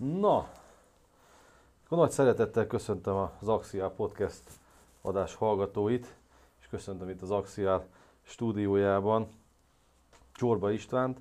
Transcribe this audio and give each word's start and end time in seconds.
Na, 0.00 0.48
akkor 1.84 1.98
nagy 1.98 2.10
szeretettel 2.10 2.66
köszöntöm 2.66 3.16
az 3.40 3.48
Axial 3.48 3.90
Podcast 3.90 4.42
adás 5.02 5.34
hallgatóit, 5.34 6.14
és 6.60 6.66
köszöntöm 6.66 7.08
itt 7.08 7.22
az 7.22 7.30
Axial 7.30 7.84
stúdiójában 8.22 9.28
Csorba 10.32 10.70
Istvánt, 10.70 11.20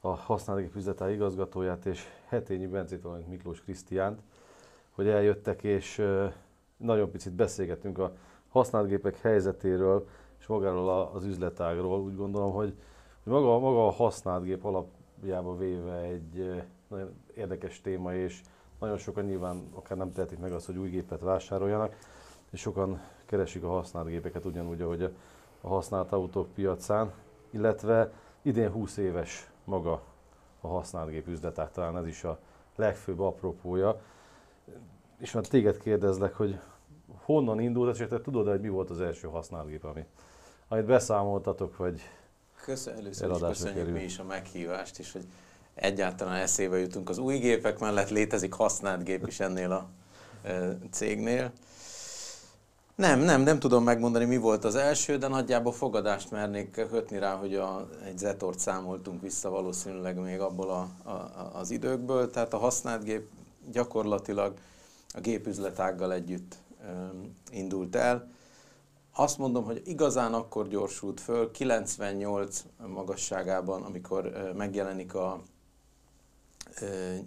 a 0.00 0.08
használati 0.08 0.70
üzletáj 0.76 1.12
igazgatóját, 1.12 1.86
és 1.86 2.04
Hetényi 2.26 2.66
Bencét, 2.66 3.02
valamint 3.02 3.28
Miklós 3.28 3.60
Krisztiánt, 3.60 4.20
hogy 4.90 5.08
eljöttek, 5.08 5.62
és 5.62 6.02
nagyon 6.76 7.10
picit 7.10 7.32
beszélgetünk 7.32 7.98
a 7.98 8.12
használtgépek 8.48 9.20
helyzetéről, 9.20 10.08
és 10.38 10.46
magáról 10.46 11.10
az 11.14 11.24
üzletágról. 11.24 12.00
Úgy 12.00 12.16
gondolom, 12.16 12.52
hogy 12.52 12.74
maga, 13.22 13.58
maga 13.58 13.86
a 13.86 13.90
használtgép 13.90 14.64
alapjába 14.64 15.56
véve 15.56 15.98
egy 15.98 16.64
nagyon 16.88 17.24
érdekes 17.36 17.80
téma, 17.80 18.14
és 18.14 18.40
nagyon 18.80 18.98
sokan 18.98 19.24
nyilván 19.24 19.68
akár 19.74 19.98
nem 19.98 20.12
tehetik 20.12 20.38
meg 20.38 20.52
azt, 20.52 20.66
hogy 20.66 20.76
új 20.76 20.88
gépet 20.88 21.20
vásároljanak, 21.20 21.96
és 22.50 22.60
sokan 22.60 23.00
keresik 23.24 23.62
a 23.62 23.68
használt 23.68 24.06
gépeket 24.06 24.44
ugyanúgy, 24.44 24.80
ahogy 24.80 25.02
a 25.60 25.68
használt 25.68 26.12
autók 26.12 26.48
piacán, 26.54 27.12
illetve 27.50 28.12
idén 28.42 28.70
20 28.70 28.96
éves 28.96 29.50
maga 29.64 30.02
a 30.60 30.66
használt 30.66 31.10
gép 31.10 31.26
üzletág, 31.26 31.70
talán 31.70 31.96
ez 31.96 32.06
is 32.06 32.24
a 32.24 32.38
legfőbb 32.76 33.20
apropója. 33.20 34.00
És 35.18 35.32
már 35.32 35.46
téged 35.46 35.78
kérdezlek, 35.78 36.34
hogy 36.34 36.58
honnan 37.24 37.60
indult, 37.60 37.98
és 37.98 38.06
te 38.08 38.20
tudod, 38.20 38.48
hogy 38.48 38.60
mi 38.60 38.68
volt 38.68 38.90
az 38.90 39.00
első 39.00 39.28
használt 39.28 39.68
gép, 39.68 39.84
ami, 39.84 40.04
amit 40.68 40.84
beszámoltatok, 40.84 41.76
vagy 41.76 42.00
Köszönöm, 42.64 42.98
először 42.98 43.30
is 43.30 43.38
köszönjük 43.38 43.76
kerül. 43.76 43.92
mi 43.92 44.02
is 44.02 44.18
a 44.18 44.24
meghívást, 44.24 44.98
és 44.98 45.12
hogy 45.12 45.24
egyáltalán 45.76 46.40
eszébe 46.40 46.78
jutunk. 46.78 47.08
Az 47.08 47.18
új 47.18 47.38
gépek 47.38 47.78
mellett 47.78 48.10
létezik 48.10 48.52
használt 48.52 49.04
gép 49.04 49.26
is 49.26 49.40
ennél 49.40 49.72
a 49.72 49.88
cégnél. 50.90 51.52
Nem, 52.94 53.20
nem, 53.20 53.42
nem 53.42 53.58
tudom 53.58 53.84
megmondani, 53.84 54.24
mi 54.24 54.36
volt 54.36 54.64
az 54.64 54.74
első, 54.74 55.16
de 55.16 55.28
nagyjából 55.28 55.72
fogadást 55.72 56.30
mernék 56.30 56.70
kötni 56.70 57.18
rá, 57.18 57.34
hogy 57.34 57.54
a, 57.54 57.88
egy 58.04 58.18
Zetort 58.18 58.58
számoltunk 58.58 59.22
vissza 59.22 59.50
valószínűleg 59.50 60.18
még 60.18 60.40
abból 60.40 60.70
a, 60.70 61.08
a, 61.10 61.50
az 61.52 61.70
időkből. 61.70 62.30
Tehát 62.30 62.52
a 62.52 62.58
használt 62.58 63.04
gép 63.04 63.26
gyakorlatilag 63.72 64.54
a 65.14 65.20
gépüzletággal 65.20 66.12
együtt 66.12 66.54
e, 66.82 67.10
indult 67.50 67.96
el. 67.96 68.30
Azt 69.14 69.38
mondom, 69.38 69.64
hogy 69.64 69.82
igazán 69.84 70.34
akkor 70.34 70.68
gyorsult 70.68 71.20
föl, 71.20 71.50
98 71.50 72.64
magasságában, 72.86 73.82
amikor 73.82 74.52
megjelenik 74.56 75.14
a 75.14 75.42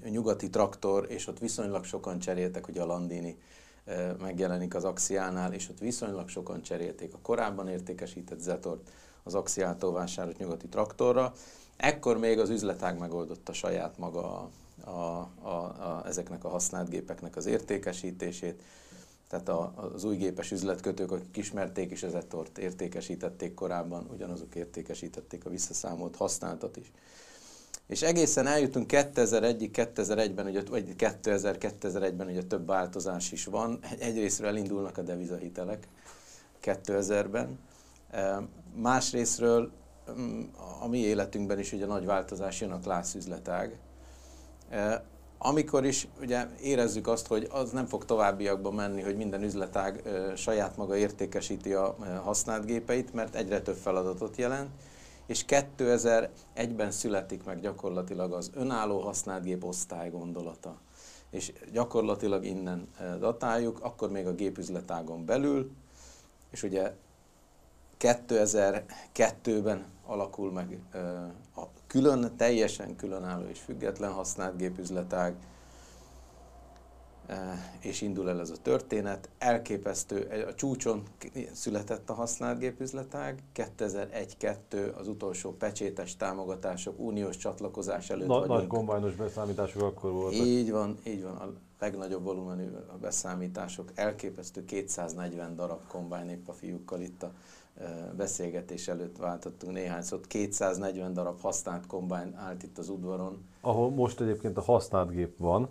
nyugati 0.10 0.50
traktor, 0.50 1.06
és 1.10 1.28
ott 1.28 1.40
viszonylag 1.40 1.84
sokan 1.84 2.20
cseréltek, 2.20 2.66
hogy 2.66 2.78
a 2.78 2.86
Landini 2.86 3.38
megjelenik 4.20 4.76
az 4.76 4.84
Axiánál, 4.84 5.54
és 5.54 5.70
ott 5.70 5.80
viszonylag 5.80 6.30
sokan 6.30 6.62
cserélték 6.62 7.14
a 7.14 7.20
korábban 7.22 7.68
értékesített 7.68 8.40
Zetort 8.40 8.90
az 9.24 9.36
Axiától 9.36 9.94
vásárolt 9.94 10.38
nyugati 10.38 10.68
traktorra. 10.68 11.34
Ekkor 11.78 12.18
még 12.18 12.40
az 12.40 12.50
üzletág 12.50 12.98
megoldotta 12.98 13.54
saját 13.54 13.98
maga 13.98 14.40
a, 14.40 14.50
a, 14.90 15.30
a, 15.42 15.50
a, 15.50 16.04
ezeknek 16.06 16.44
a 16.44 16.50
használt 16.50 16.90
gépeknek 16.90 17.36
az 17.36 17.46
értékesítését. 17.46 18.62
Tehát 19.28 19.50
a, 19.50 19.74
az 19.94 20.04
új 20.04 20.16
gépes 20.16 20.52
üzletkötők, 20.52 21.12
akik 21.12 21.38
ismerték 21.38 21.92
és 21.92 22.06
Zetort 22.10 22.58
értékesítették 22.58 23.54
korábban, 23.54 24.08
ugyanazok 24.14 24.56
értékesítették 24.56 25.46
a 25.46 25.50
visszaszámolt 25.50 26.16
használtat 26.16 26.78
is. 26.78 26.92
És 27.90 28.02
egészen 28.02 28.48
eljutunk 28.48 28.92
2001-ig, 28.94 29.70
2001-ben, 29.74 30.46
ugye, 30.46 30.62
vagy 30.70 30.96
2000-2001-ben 30.98 32.28
ugye 32.28 32.44
több 32.44 32.68
változás 32.68 33.32
is 33.32 33.46
van. 33.46 33.80
Egyrésztről 34.00 34.48
elindulnak 34.48 34.98
a 34.98 35.02
devizahitelek 35.02 35.88
2000-ben. 36.64 37.60
Másrésztről 38.76 39.72
mm, 40.12 40.42
a 40.82 40.88
mi 40.88 40.98
életünkben 40.98 41.60
is 41.60 41.72
ugye 41.74 41.86
nagy 41.86 42.06
változás 42.06 42.62
jön 42.62 42.72
a 42.72 42.80
klászüzletág. 42.80 43.78
Amikor 45.38 45.86
is 45.86 46.08
ugye 46.22 46.48
érezzük 46.62 47.08
azt, 47.08 47.28
hogy 47.28 47.48
az 47.52 47.72
nem 47.72 47.86
fog 47.86 48.06
továbbiakba 48.06 48.72
menni, 48.72 49.02
hogy 49.02 49.18
minden 49.18 49.44
üzletág 49.44 50.02
saját 50.36 50.78
maga 50.78 50.98
értékesíti 50.98 51.74
a 51.74 51.96
használt 52.24 52.66
gépeit, 52.66 53.14
mert 53.14 53.36
egyre 53.36 53.62
több 53.62 53.78
feladatot 53.78 54.38
jelent 54.38 54.70
és 55.30 55.46
2001-ben 55.48 56.92
születik 56.92 57.44
meg 57.44 57.60
gyakorlatilag 57.60 58.32
az 58.32 58.52
önálló 58.54 59.00
használt 59.00 59.64
osztály 59.64 60.10
gondolata. 60.10 60.78
És 61.30 61.54
gyakorlatilag 61.72 62.46
innen 62.46 62.88
eh, 63.00 63.16
datáljuk, 63.20 63.80
akkor 63.82 64.12
még 64.12 64.28
a 64.28 64.34
gépüzletágon 64.34 65.26
belül, 65.26 65.72
és 66.52 66.64
ugye 66.64 66.94
2002-ben 68.00 69.86
alakul 70.06 70.52
meg 70.52 70.80
eh, 70.92 71.02
a 71.56 71.68
külön, 71.88 72.36
teljesen 72.38 72.96
különálló 72.96 73.46
és 73.48 73.60
független 73.60 74.12
használt 74.12 74.58
gépüzletág, 74.58 75.36
és 77.80 78.02
indul 78.02 78.30
el 78.30 78.40
ez 78.40 78.50
a 78.50 78.58
történet. 78.62 79.30
Elképesztő, 79.38 80.46
a 80.50 80.54
csúcson 80.54 81.04
született 81.52 82.10
a 82.10 82.14
használt 82.14 82.60
gépüzletág, 82.60 83.44
2001-2 83.56 84.96
az 84.98 85.08
utolsó 85.08 85.52
pecsétes 85.52 86.18
támogatások, 86.18 87.00
uniós 87.00 87.38
csatlakozás 87.38 88.10
előtt 88.10 88.28
Na, 88.28 88.40
vagyunk. 88.40 88.60
Nagy 88.60 88.68
kombájnos 88.68 89.16
beszámítások 89.16 89.82
akkor 89.82 90.12
voltak. 90.12 90.46
Így 90.46 90.72
van, 90.72 90.98
így 91.08 91.24
van, 91.24 91.36
a 91.36 91.54
legnagyobb 91.80 92.24
volumenű 92.24 92.68
a 92.94 92.98
beszámítások, 93.02 93.92
elképesztő 93.96 94.66
240 94.66 95.56
darab 95.56 95.88
kombájn 95.88 96.30
épp 96.30 96.48
a 96.48 96.54
fiúkkal 96.54 97.02
itt 97.02 97.24
a 97.24 97.32
beszélgetés 98.18 98.88
előtt 98.88 99.18
váltottunk 99.18 99.74
néhány 99.74 100.02
szót, 100.02 100.28
240 100.28 101.14
darab 101.14 101.42
használt 101.42 101.88
kombájn 101.88 102.36
állt 102.36 102.64
itt 102.64 102.78
az 102.78 102.90
udvaron. 102.90 103.46
Ahol 103.62 103.90
most 103.90 104.22
egyébként 104.22 104.58
a 104.58 104.62
használt 104.62 105.10
gép 105.10 105.38
van, 105.38 105.70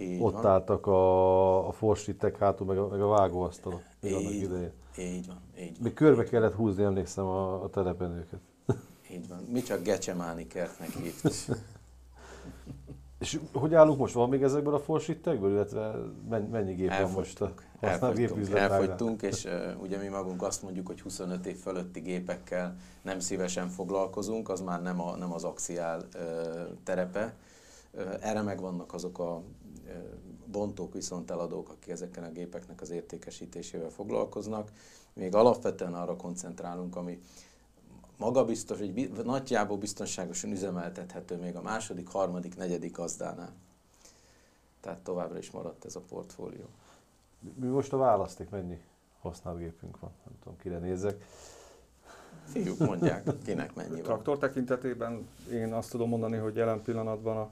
így 0.00 0.22
Ott 0.22 0.32
van. 0.32 0.46
álltak 0.46 0.86
a, 0.86 1.68
a 1.68 1.72
forsittek 1.72 2.38
hátul, 2.38 2.66
meg 2.66 2.78
a, 2.78 2.88
meg 2.88 3.00
a 3.00 3.08
vágóasztalok. 3.08 3.82
Így, 4.02 4.10
idején. 4.10 4.72
így 4.98 5.26
van, 5.26 5.40
így 5.58 5.76
van. 5.76 5.82
Még 5.82 5.94
körbe 5.94 6.24
kellett 6.24 6.54
húzni, 6.54 6.82
emlékszem, 6.82 7.24
a, 7.24 7.62
a 7.62 7.70
telepen 7.70 8.10
őket. 8.10 8.40
Így 9.12 9.28
van. 9.28 9.38
Mi 9.52 9.62
csak 9.62 9.82
Gecsemáni 9.82 10.46
kertnek 10.46 10.90
hívtuk. 10.90 11.32
És 13.18 13.40
hogy 13.52 13.74
állunk 13.74 13.98
most? 13.98 14.14
Van 14.14 14.28
még 14.28 14.42
ezekből 14.42 14.74
a 14.74 14.80
forsittekből, 14.80 15.50
illetve 15.50 15.94
mennyi 16.50 16.74
gép 16.74 16.98
van 17.00 17.10
most 17.10 17.40
a 17.40 17.52
elfogytunk, 17.80 18.50
elfogytunk, 18.54 19.22
és 19.22 19.44
uh, 19.44 19.82
ugye 19.82 19.98
mi 19.98 20.08
magunk 20.08 20.42
azt 20.42 20.62
mondjuk, 20.62 20.86
hogy 20.86 21.00
25 21.00 21.46
év 21.46 21.56
fölötti 21.56 22.00
gépekkel 22.00 22.76
nem 23.02 23.20
szívesen 23.20 23.68
foglalkozunk, 23.68 24.48
az 24.48 24.60
már 24.60 24.82
nem, 24.82 25.00
a, 25.00 25.16
nem 25.16 25.32
az 25.32 25.44
axiál 25.44 26.06
uh, 26.14 26.22
terepe. 26.84 27.34
Uh, 27.92 28.14
erre 28.20 28.42
megvannak 28.42 28.94
azok 28.94 29.18
a 29.18 29.42
bontók, 30.46 30.92
viszont 30.92 31.30
eladók, 31.30 31.68
akik 31.68 31.88
ezeken 31.88 32.24
a 32.24 32.30
gépeknek 32.30 32.80
az 32.80 32.90
értékesítésével 32.90 33.90
foglalkoznak. 33.90 34.70
Még 35.12 35.34
alapvetően 35.34 35.94
arra 35.94 36.16
koncentrálunk, 36.16 36.96
ami 36.96 37.20
magabiztos, 38.18 38.78
hogy 38.78 39.10
nagyjából 39.24 39.76
biztonságosan 39.76 40.50
üzemeltethető 40.50 41.36
még 41.36 41.56
a 41.56 41.62
második, 41.62 42.08
harmadik, 42.08 42.56
negyedik 42.56 42.96
gazdánál. 42.96 43.52
Tehát 44.80 44.98
továbbra 44.98 45.38
is 45.38 45.50
maradt 45.50 45.84
ez 45.84 45.96
a 45.96 46.00
portfólió. 46.00 46.66
Mi 47.54 47.66
most 47.66 47.92
a 47.92 47.96
választék, 47.96 48.50
mennyi 48.50 48.80
használt 49.20 49.58
gépünk 49.58 50.00
van? 50.00 50.10
Nem 50.24 50.34
tudom, 50.42 50.58
kire 50.58 50.78
nézek. 50.78 51.24
Fiúk 52.44 52.78
mondják, 52.78 53.24
kinek 53.44 53.74
mennyi 53.74 53.90
van. 53.90 54.02
Traktor 54.02 54.38
tekintetében 54.38 55.28
én 55.52 55.72
azt 55.72 55.90
tudom 55.90 56.08
mondani, 56.08 56.36
hogy 56.36 56.56
jelen 56.56 56.82
pillanatban 56.82 57.36
a 57.36 57.50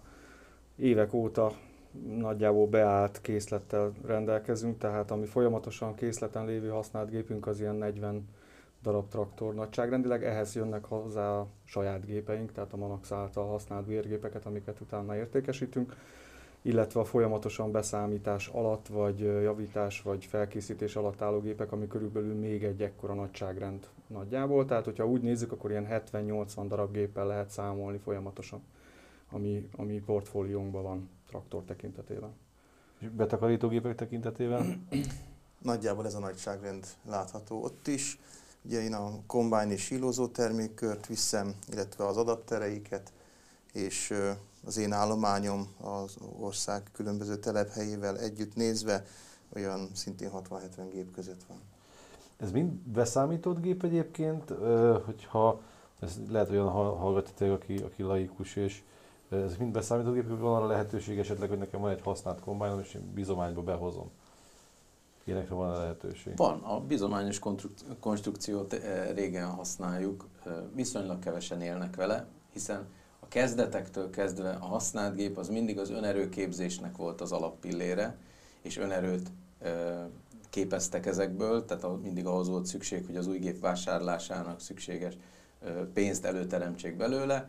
évek 0.77 1.13
óta 1.13 1.53
nagyjából 2.19 2.67
beállt 2.67 3.21
készlettel 3.21 3.93
rendelkezünk, 4.07 4.79
tehát 4.79 5.11
ami 5.11 5.27
folyamatosan 5.27 5.95
készleten 5.95 6.45
lévő 6.47 6.69
használt 6.69 7.11
gépünk 7.11 7.47
az 7.47 7.61
ilyen 7.61 7.75
40 7.75 8.29
darab 8.83 9.09
traktor 9.09 9.55
nagyságrendileg, 9.55 10.25
ehhez 10.25 10.55
jönnek 10.55 10.85
hozzá 10.85 11.31
a 11.31 11.47
saját 11.65 12.05
gépeink, 12.05 12.53
tehát 12.53 12.73
a 12.73 12.77
Manax 12.77 13.13
által 13.13 13.47
használt 13.47 13.87
vérgépeket, 13.87 14.47
amiket 14.47 14.81
utána 14.81 15.17
értékesítünk, 15.17 15.97
illetve 16.63 17.01
a 17.01 17.05
folyamatosan 17.05 17.73
beszámítás 17.73 18.49
alatt, 18.49 18.87
vagy 18.87 19.19
javítás, 19.19 20.03
vagy 20.03 20.25
felkészítés 20.25 20.97
alatt 20.97 21.23
álló 21.23 21.41
gépek, 21.41 21.73
ami 21.73 21.87
körülbelül 21.87 22.35
még 22.35 22.65
egy 22.65 22.83
ekkora 22.83 23.15
nagyságrend 23.15 23.87
nagyjából. 24.07 24.65
Tehát, 24.65 24.85
hogyha 24.85 25.07
úgy 25.07 25.23
nézzük, 25.23 25.53
akkor 25.53 25.71
ilyen 25.71 25.87
70-80 25.91 26.65
darab 26.69 26.93
géppel 26.93 27.27
lehet 27.27 27.51
számolni 27.51 27.99
folyamatosan, 27.99 28.63
ami, 29.31 29.69
ami 29.77 30.03
portfóliónkban 30.07 30.83
van 30.83 31.09
traktor 31.29 31.63
tekintetében. 31.63 32.35
És 32.99 33.09
betakarítógépek 33.09 33.95
tekintetében? 33.95 34.89
Nagyjából 35.63 36.07
ez 36.07 36.15
a 36.15 36.19
nagyságrend 36.19 36.87
látható 37.09 37.63
ott 37.63 37.87
is. 37.87 38.19
Ugye 38.63 38.83
én 38.83 38.95
a 38.95 39.11
kombány 39.27 39.71
és 39.71 39.83
sílózó 39.83 40.27
termékkört 40.27 41.07
viszem, 41.07 41.55
illetve 41.69 42.07
az 42.07 42.17
adaptereiket, 42.17 43.13
és 43.73 44.15
az 44.65 44.77
én 44.77 44.93
állományom 44.93 45.75
az 45.81 46.17
ország 46.39 46.83
különböző 46.93 47.37
telephelyével 47.37 48.19
együtt 48.19 48.55
nézve 48.55 49.05
olyan 49.55 49.89
szintén 49.95 50.31
60-70 50.33 50.89
gép 50.93 51.13
között 51.13 51.43
van. 51.49 51.61
Ez 52.37 52.51
mind 52.51 52.73
beszámított 52.73 53.61
gép 53.61 53.85
egyébként, 53.85 54.51
hogyha 55.05 55.61
ez 56.01 56.21
lehet 56.29 56.51
olyan 56.51 56.69
hallgatja 56.71 57.53
aki, 57.53 57.77
aki 57.77 58.03
laikus, 58.03 58.57
és 58.57 58.83
ez 59.31 59.57
mind 59.57 59.73
beszámított 59.73 60.15
gép, 60.15 60.29
hogy 60.29 60.39
van 60.39 60.55
arra 60.55 60.67
lehetőség 60.67 61.19
esetleg, 61.19 61.49
hogy 61.49 61.59
nekem 61.59 61.81
van 61.81 61.91
egy 61.91 62.01
használt 62.03 62.41
kombájnom, 62.41 62.81
és 62.81 62.95
én 62.95 63.13
bizományba 63.15 63.63
behozom. 63.63 64.11
Ilyenekre 65.25 65.55
van 65.55 65.71
a 65.71 65.79
lehetőség? 65.79 66.37
Van. 66.37 66.59
A 66.63 66.81
bizományos 66.81 67.41
konstrukciót 68.01 68.81
régen 69.15 69.47
használjuk, 69.47 70.27
viszonylag 70.75 71.19
kevesen 71.19 71.61
élnek 71.61 71.97
vele, 71.97 72.27
hiszen 72.53 72.87
a 73.21 73.29
kezdetektől 73.29 74.11
kezdve 74.11 74.51
a 74.51 74.65
használt 74.65 75.15
gép 75.15 75.39
az 75.39 75.49
mindig 75.49 75.79
az 75.79 75.91
önerőképzésnek 75.91 76.97
volt 76.97 77.21
az 77.21 77.33
alappillére, 77.33 78.17
és 78.63 78.77
önerőt 78.77 79.31
képeztek 80.51 81.07
ezekből, 81.07 81.65
tehát 81.65 82.03
mindig 82.03 82.27
ahhoz 82.27 82.49
volt 82.49 82.67
szükség, 82.67 83.07
hogy 83.07 83.17
az 83.17 83.27
új 83.27 83.39
gép 83.39 83.61
vásárlásának 83.61 84.61
szükséges 84.61 85.17
pénzt 85.93 86.25
előteremtsék 86.25 86.97
belőle, 86.97 87.49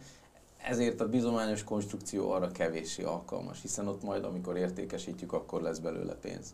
ezért 0.57 1.01
a 1.01 1.09
bizományos 1.09 1.63
konstrukció 1.63 2.31
arra 2.31 2.51
kevéssé 2.51 3.03
alkalmas, 3.03 3.61
hiszen 3.61 3.87
ott 3.87 4.03
majd, 4.03 4.23
amikor 4.23 4.57
értékesítjük, 4.57 5.33
akkor 5.33 5.61
lesz 5.61 5.79
belőle 5.79 6.13
pénz. 6.13 6.53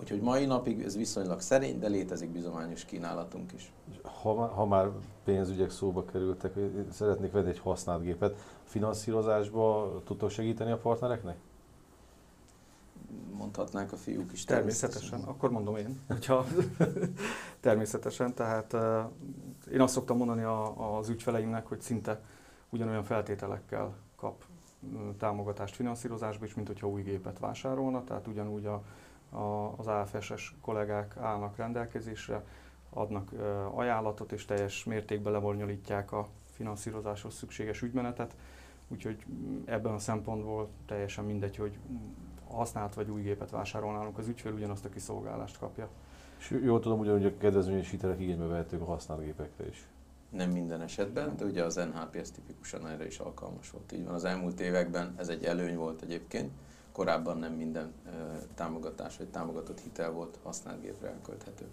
Úgyhogy 0.00 0.20
mai 0.20 0.46
napig 0.46 0.82
ez 0.82 0.96
viszonylag 0.96 1.40
szerény, 1.40 1.78
de 1.78 1.88
létezik 1.88 2.30
bizományos 2.30 2.84
kínálatunk 2.84 3.52
is. 3.52 3.72
Ha, 4.02 4.46
ha 4.46 4.66
már 4.66 4.90
pénzügyek 5.24 5.70
szóba 5.70 6.04
kerültek, 6.04 6.54
szeretnék 6.92 7.32
venni 7.32 7.48
egy 7.48 7.58
használt 7.58 8.02
gépet, 8.02 8.36
finanszírozásba 8.64 9.92
tudtok 10.04 10.30
segíteni 10.30 10.70
a 10.70 10.78
partnereknek? 10.78 11.36
Mondhatnák 13.32 13.92
a 13.92 13.96
fiúk 13.96 14.32
is. 14.32 14.44
Természetesen, 14.44 15.00
természetesen. 15.00 15.34
akkor 15.34 15.50
mondom 15.50 15.76
én, 15.76 16.00
hogyha 16.06 16.46
természetesen, 17.60 18.34
tehát 18.34 18.76
én 19.72 19.80
azt 19.80 19.92
szoktam 19.92 20.16
mondani 20.16 20.42
a, 20.42 20.96
az 20.98 21.08
ügyfeleimnek, 21.08 21.66
hogy 21.66 21.80
szinte 21.80 22.20
ugyanolyan 22.68 23.04
feltételekkel 23.04 23.94
kap 24.16 24.44
támogatást 25.18 25.74
finanszírozásba 25.74 26.44
is, 26.44 26.54
mint 26.54 26.66
hogyha 26.66 26.88
új 26.88 27.02
gépet 27.02 27.38
vásárolna, 27.38 28.04
tehát 28.04 28.26
ugyanúgy 28.26 28.66
a, 28.66 28.82
a, 29.36 29.74
az 29.76 29.86
AFS-es 29.86 30.54
kollégák 30.60 31.16
állnak 31.16 31.56
rendelkezésre, 31.56 32.44
adnak 32.90 33.32
ajánlatot 33.74 34.32
és 34.32 34.44
teljes 34.44 34.84
mértékben 34.84 35.32
lebonyolítják 35.32 36.12
a 36.12 36.26
finanszírozáshoz 36.50 37.34
szükséges 37.34 37.82
ügymenetet, 37.82 38.36
úgyhogy 38.88 39.24
ebben 39.64 39.92
a 39.92 39.98
szempontból 39.98 40.68
teljesen 40.86 41.24
mindegy, 41.24 41.56
hogy 41.56 41.78
használt 42.50 42.94
vagy 42.94 43.10
új 43.10 43.22
gépet 43.22 43.50
vásárolnálunk, 43.50 44.18
az 44.18 44.28
ügyfél 44.28 44.52
ugyanazt 44.52 44.84
a 44.84 44.88
kiszolgálást 44.88 45.58
kapja. 45.58 45.88
És 46.38 46.58
jól 46.64 46.80
tudom, 46.80 46.98
ugyanúgy 46.98 47.24
a 47.24 47.36
kedvezményes 47.38 47.90
hitelek 47.90 48.20
igénybe 48.20 48.46
vehetők 48.46 48.80
a 48.80 48.84
használt 48.84 49.24
gépekre 49.24 49.66
is. 49.68 49.86
Nem 50.30 50.50
minden 50.50 50.80
esetben, 50.80 51.36
de 51.36 51.44
ugye 51.44 51.64
az 51.64 51.74
NHPS 51.74 52.30
tipikusan 52.30 52.88
erre 52.88 53.06
is 53.06 53.18
alkalmas 53.18 53.70
volt. 53.70 53.92
Így 53.92 54.04
van, 54.04 54.14
az 54.14 54.24
elmúlt 54.24 54.60
években 54.60 55.14
ez 55.16 55.28
egy 55.28 55.44
előny 55.44 55.76
volt 55.76 56.02
egyébként, 56.02 56.50
korábban 56.92 57.38
nem 57.38 57.52
minden 57.52 57.92
uh, 58.06 58.12
támogatás 58.54 59.16
vagy 59.16 59.28
támogatott 59.28 59.80
hitel 59.80 60.10
volt 60.10 60.38
használt 60.42 60.80
gépre 60.80 61.08
elkölthető. 61.08 61.64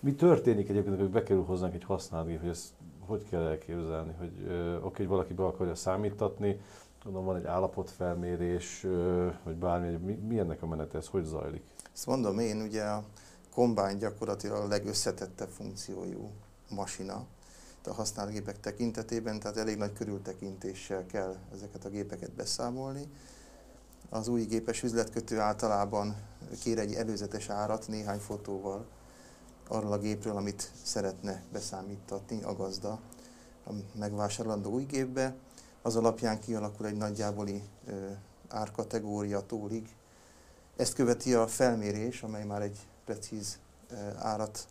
Mi 0.00 0.14
történik 0.14 0.68
egyébként, 0.68 0.98
hogy 0.98 1.10
bekerül 1.10 1.42
hozzánk 1.42 1.74
egy 1.74 1.84
használt 1.84 2.26
gép, 2.26 2.40
hogy 2.40 2.48
ezt 2.48 2.68
hogy 3.06 3.24
kell 3.28 3.42
elképzelni, 3.42 4.12
hogy 4.18 4.32
uh, 4.46 4.86
oké, 4.86 4.96
hogy 4.96 5.06
valaki 5.06 5.32
be 5.32 5.44
akarja 5.44 5.74
számítatni, 5.74 6.60
tudom, 7.02 7.24
van 7.24 7.36
egy 7.36 7.46
állapotfelmérés, 7.46 8.84
uh, 8.84 9.32
vagy 9.44 9.54
bármi, 9.54 9.96
mi, 9.96 10.12
mi 10.12 10.38
ennek 10.38 10.62
a 10.62 10.66
menete, 10.66 10.98
ez 10.98 11.06
hogy 11.06 11.24
zajlik? 11.24 11.62
Ezt 11.92 12.06
mondom 12.06 12.38
én, 12.38 12.60
ugye 12.60 12.82
a 12.82 13.04
kombány 13.54 13.98
gyakorlatilag 13.98 14.62
a 14.62 14.68
legösszetettebb 14.68 15.48
funkciójú 15.48 16.30
masina 16.68 17.26
a 17.86 17.92
használt 17.92 18.30
gépek 18.30 18.60
tekintetében, 18.60 19.38
tehát 19.38 19.56
elég 19.56 19.76
nagy 19.76 19.92
körültekintéssel 19.92 21.06
kell 21.06 21.36
ezeket 21.54 21.84
a 21.84 21.88
gépeket 21.88 22.32
beszámolni. 22.32 23.08
Az 24.08 24.28
új 24.28 24.44
gépes 24.44 24.82
üzletkötő 24.82 25.38
általában 25.38 26.16
kér 26.60 26.78
egy 26.78 26.94
előzetes 26.94 27.48
árat 27.48 27.88
néhány 27.88 28.18
fotóval 28.18 28.86
arról 29.68 29.92
a 29.92 29.98
gépről, 29.98 30.36
amit 30.36 30.70
szeretne 30.82 31.42
beszámítatni 31.52 32.42
a 32.42 32.54
gazda 32.54 33.00
a 33.66 33.70
megvásárolandó 33.98 34.70
új 34.70 34.84
gépbe. 34.84 35.34
Az 35.82 35.96
alapján 35.96 36.40
kialakul 36.40 36.86
egy 36.86 36.96
nagyjáboli 36.96 37.62
árkategória 38.48 39.40
tólig. 39.40 39.94
Ezt 40.76 40.94
követi 40.94 41.34
a 41.34 41.46
felmérés, 41.46 42.22
amely 42.22 42.44
már 42.44 42.62
egy 42.62 42.78
precíz 43.10 43.58
árat 44.18 44.66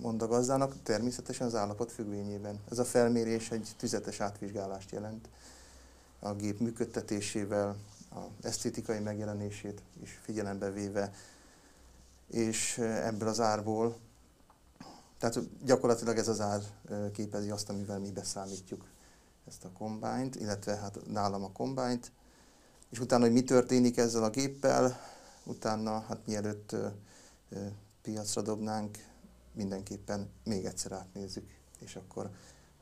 mond 0.00 0.22
a 0.22 0.26
gazdának, 0.26 0.82
természetesen 0.82 1.46
az 1.46 1.54
állapot 1.54 1.92
függvényében. 1.92 2.60
Ez 2.70 2.78
a 2.78 2.84
felmérés 2.84 3.50
egy 3.50 3.74
tüzetes 3.76 4.20
átvizsgálást 4.20 4.90
jelent. 4.90 5.28
A 6.18 6.34
gép 6.34 6.60
működtetésével, 6.60 7.76
a 8.10 8.20
esztétikai 8.42 8.98
megjelenését 8.98 9.82
is 10.02 10.20
figyelembe 10.22 10.70
véve, 10.70 11.12
és 12.26 12.78
ebből 12.78 13.28
az 13.28 13.40
árból, 13.40 13.96
tehát 15.18 15.64
gyakorlatilag 15.64 16.18
ez 16.18 16.28
az 16.28 16.40
ár 16.40 16.62
képezi 17.12 17.50
azt, 17.50 17.68
amivel 17.68 17.98
mi 17.98 18.10
beszámítjuk 18.10 18.84
ezt 19.48 19.64
a 19.64 19.70
kombányt, 19.78 20.36
illetve 20.36 20.76
hát 20.76 20.98
nálam 21.06 21.44
a 21.44 21.52
kombányt, 21.52 22.12
és 22.90 22.98
utána, 22.98 23.24
hogy 23.24 23.32
mi 23.32 23.42
történik 23.42 23.96
ezzel 23.96 24.24
a 24.24 24.30
géppel, 24.30 25.00
utána, 25.44 26.00
hát 26.00 26.26
mielőtt 26.26 26.76
piacra 28.02 28.42
dobnánk, 28.42 28.96
mindenképpen 29.52 30.28
még 30.44 30.64
egyszer 30.64 30.92
átnézzük, 30.92 31.50
és 31.78 31.96
akkor 31.96 32.30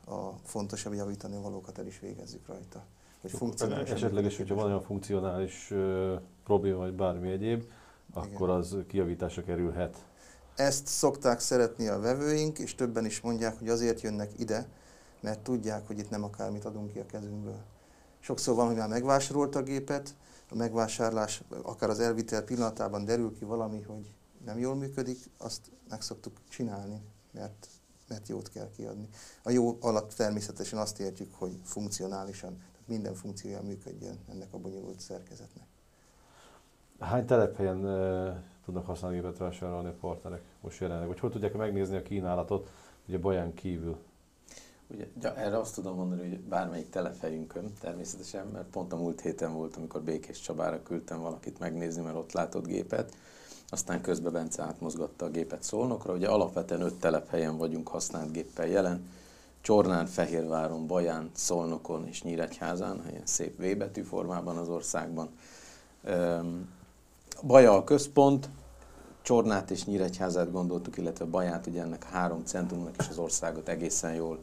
a 0.05 0.31
fontosabb 0.43 0.93
javítani 0.93 1.37
valókat 1.41 1.77
el 1.77 1.87
is 1.87 1.99
végezzük 1.99 2.47
rajta. 2.47 2.83
Hogy 3.21 3.31
funkcionális. 3.31 3.89
Esetleges, 3.89 4.37
hogyha 4.37 4.55
van 4.55 4.65
olyan 4.65 4.81
funkcionális 4.81 5.73
probléma, 6.43 6.77
vagy 6.77 6.93
bármi 6.93 7.31
egyéb, 7.31 7.63
akkor 8.13 8.47
Igen. 8.47 8.59
az 8.59 8.77
kiavításra 8.87 9.43
kerülhet. 9.43 10.05
Ezt 10.55 10.87
szokták 10.87 11.39
szeretni 11.39 11.87
a 11.87 11.99
vevőink, 11.99 12.59
és 12.59 12.75
többen 12.75 13.05
is 13.05 13.21
mondják, 13.21 13.59
hogy 13.59 13.69
azért 13.69 14.01
jönnek 14.01 14.39
ide, 14.39 14.67
mert 15.19 15.39
tudják, 15.39 15.87
hogy 15.87 15.99
itt 15.99 16.09
nem 16.09 16.23
akármit 16.23 16.65
adunk 16.65 16.91
ki 16.91 16.99
a 16.99 17.05
kezünkből. 17.05 17.59
Sokszor 18.19 18.55
van, 18.55 18.67
hogy 18.67 18.75
már 18.75 18.87
megvásárolt 18.87 19.55
a 19.55 19.63
gépet, 19.63 20.15
a 20.49 20.55
megvásárlás, 20.55 21.43
akár 21.61 21.89
az 21.89 21.99
elvitel 21.99 22.43
pillanatában 22.43 23.05
derül 23.05 23.33
ki 23.37 23.45
valami, 23.45 23.81
hogy 23.81 24.11
nem 24.45 24.59
jól 24.59 24.75
működik, 24.75 25.29
azt 25.37 25.71
meg 25.89 26.01
szoktuk 26.01 26.37
csinálni, 26.49 27.01
mert, 27.31 27.67
mert 28.07 28.27
jót 28.27 28.49
kell 28.49 28.69
kiadni. 28.75 29.07
A 29.43 29.49
jó 29.49 29.77
alatt 29.81 30.13
természetesen 30.13 30.79
azt 30.79 30.99
értjük, 30.99 31.33
hogy 31.33 31.59
funkcionálisan, 31.63 32.57
tehát 32.57 32.87
minden 32.87 33.13
funkciója 33.13 33.61
működjön 33.61 34.19
ennek 34.29 34.53
a 34.53 34.57
bonyolult 34.57 34.99
szerkezetnek. 34.99 35.65
Hány 36.99 37.25
telephelyen 37.25 37.87
e, 37.87 38.43
tudnak 38.65 38.85
használni 38.85 39.17
gépet 39.17 39.37
vásárolni 39.37 39.89
a 39.89 39.95
partnerek 39.99 40.41
most 40.61 40.79
jelenleg? 40.79 41.07
Vagy 41.07 41.19
hogy 41.19 41.31
tudják 41.31 41.53
megnézni 41.53 41.95
a 41.95 42.01
kínálatot, 42.01 42.69
ugye 43.07 43.17
Baján 43.17 43.53
kívül? 43.53 43.97
Ugye, 44.87 45.33
erre 45.35 45.57
azt 45.57 45.75
tudom 45.75 45.95
mondani, 45.95 46.29
hogy 46.29 46.39
bármelyik 46.39 46.89
telephelyünkön 46.89 47.73
természetesen, 47.79 48.47
mert 48.47 48.67
pont 48.67 48.93
a 48.93 48.95
múlt 48.95 49.21
héten 49.21 49.53
volt, 49.53 49.75
amikor 49.75 50.01
Békés 50.01 50.39
Csabára 50.39 50.83
küldtem 50.83 51.19
valakit 51.19 51.59
megnézni, 51.59 52.01
mert 52.01 52.15
ott 52.15 52.31
látott 52.31 52.67
gépet, 52.67 53.15
aztán 53.69 54.01
közben 54.01 54.31
Bence 54.31 54.63
átmozgatta 54.63 55.25
a 55.25 55.29
gépet 55.29 55.63
Szolnokra. 55.63 56.13
Ugye 56.13 56.27
alapvetően 56.27 56.81
öt 56.81 56.99
telephelyen 56.99 57.57
vagyunk 57.57 57.87
használt 57.87 58.31
géppel 58.31 58.67
jelen, 58.67 59.09
Csornán, 59.61 60.05
Fehérváron, 60.05 60.87
Baján, 60.87 61.29
Szolnokon 61.33 62.07
és 62.07 62.23
Nyíregyházán, 62.23 63.03
ilyen 63.09 63.25
szép 63.25 63.57
V 63.57 63.77
betű 63.77 64.01
formában 64.01 64.57
az 64.57 64.69
országban. 64.69 65.29
Baja 67.43 67.73
a 67.73 67.83
központ, 67.83 68.49
Csornát 69.21 69.71
és 69.71 69.85
Nyíregyházát 69.85 70.51
gondoltuk, 70.51 70.97
illetve 70.97 71.25
Baját, 71.25 71.67
ugye 71.67 71.81
ennek 71.81 72.03
három 72.03 72.43
centrumnak 72.43 72.95
is 72.99 73.07
az 73.09 73.17
országot 73.17 73.67
egészen 73.67 74.13
jól 74.13 74.39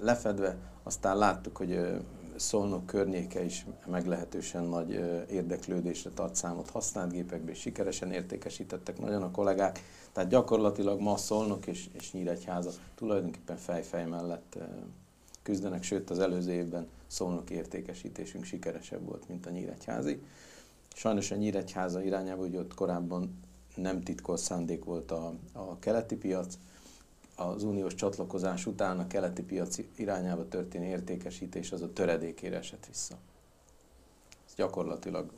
lefedve. 0.00 0.56
Aztán 0.82 1.16
láttuk, 1.16 1.56
hogy 1.56 2.00
Szolnok 2.38 2.86
környéke 2.86 3.44
is 3.44 3.66
meglehetősen 3.86 4.64
nagy 4.64 4.90
érdeklődésre 5.30 6.10
tart 6.10 6.34
számot 6.34 6.70
használt 6.70 7.12
gépekből, 7.12 7.50
és 7.50 7.60
sikeresen 7.60 8.12
értékesítettek 8.12 8.98
nagyon 8.98 9.22
a 9.22 9.30
kollégák. 9.30 9.82
Tehát 10.12 10.30
gyakorlatilag 10.30 11.00
ma 11.00 11.16
Szolnok 11.16 11.66
és, 11.66 11.88
és 11.92 12.12
Nyíregyháza 12.12 12.70
tulajdonképpen 12.94 13.56
fejfej 13.56 14.06
mellett 14.06 14.58
küzdenek, 15.42 15.82
sőt 15.82 16.10
az 16.10 16.18
előző 16.18 16.52
évben 16.52 16.88
Szolnok 17.06 17.50
értékesítésünk 17.50 18.44
sikeresebb 18.44 19.06
volt, 19.06 19.28
mint 19.28 19.46
a 19.46 19.50
Nyíregyházi. 19.50 20.22
Sajnos 20.94 21.30
a 21.30 21.36
Nyíregyháza 21.36 22.02
irányába, 22.02 22.40
hogy 22.40 22.56
ott 22.56 22.74
korábban 22.74 23.40
nem 23.74 24.02
titkos 24.02 24.40
szándék 24.40 24.84
volt 24.84 25.10
a, 25.10 25.34
a 25.52 25.78
keleti 25.78 26.16
piac, 26.16 26.58
az 27.38 27.62
uniós 27.62 27.94
csatlakozás 27.94 28.66
után 28.66 28.98
a 28.98 29.06
keleti 29.06 29.42
piac 29.42 29.78
irányába 29.96 30.48
történő 30.48 30.84
értékesítés 30.84 31.72
az 31.72 31.82
a 31.82 31.92
töredékére 31.92 32.56
esett 32.56 32.86
vissza. 32.86 33.16
Ez 34.46 34.54
gyakorlatilag 34.54 35.30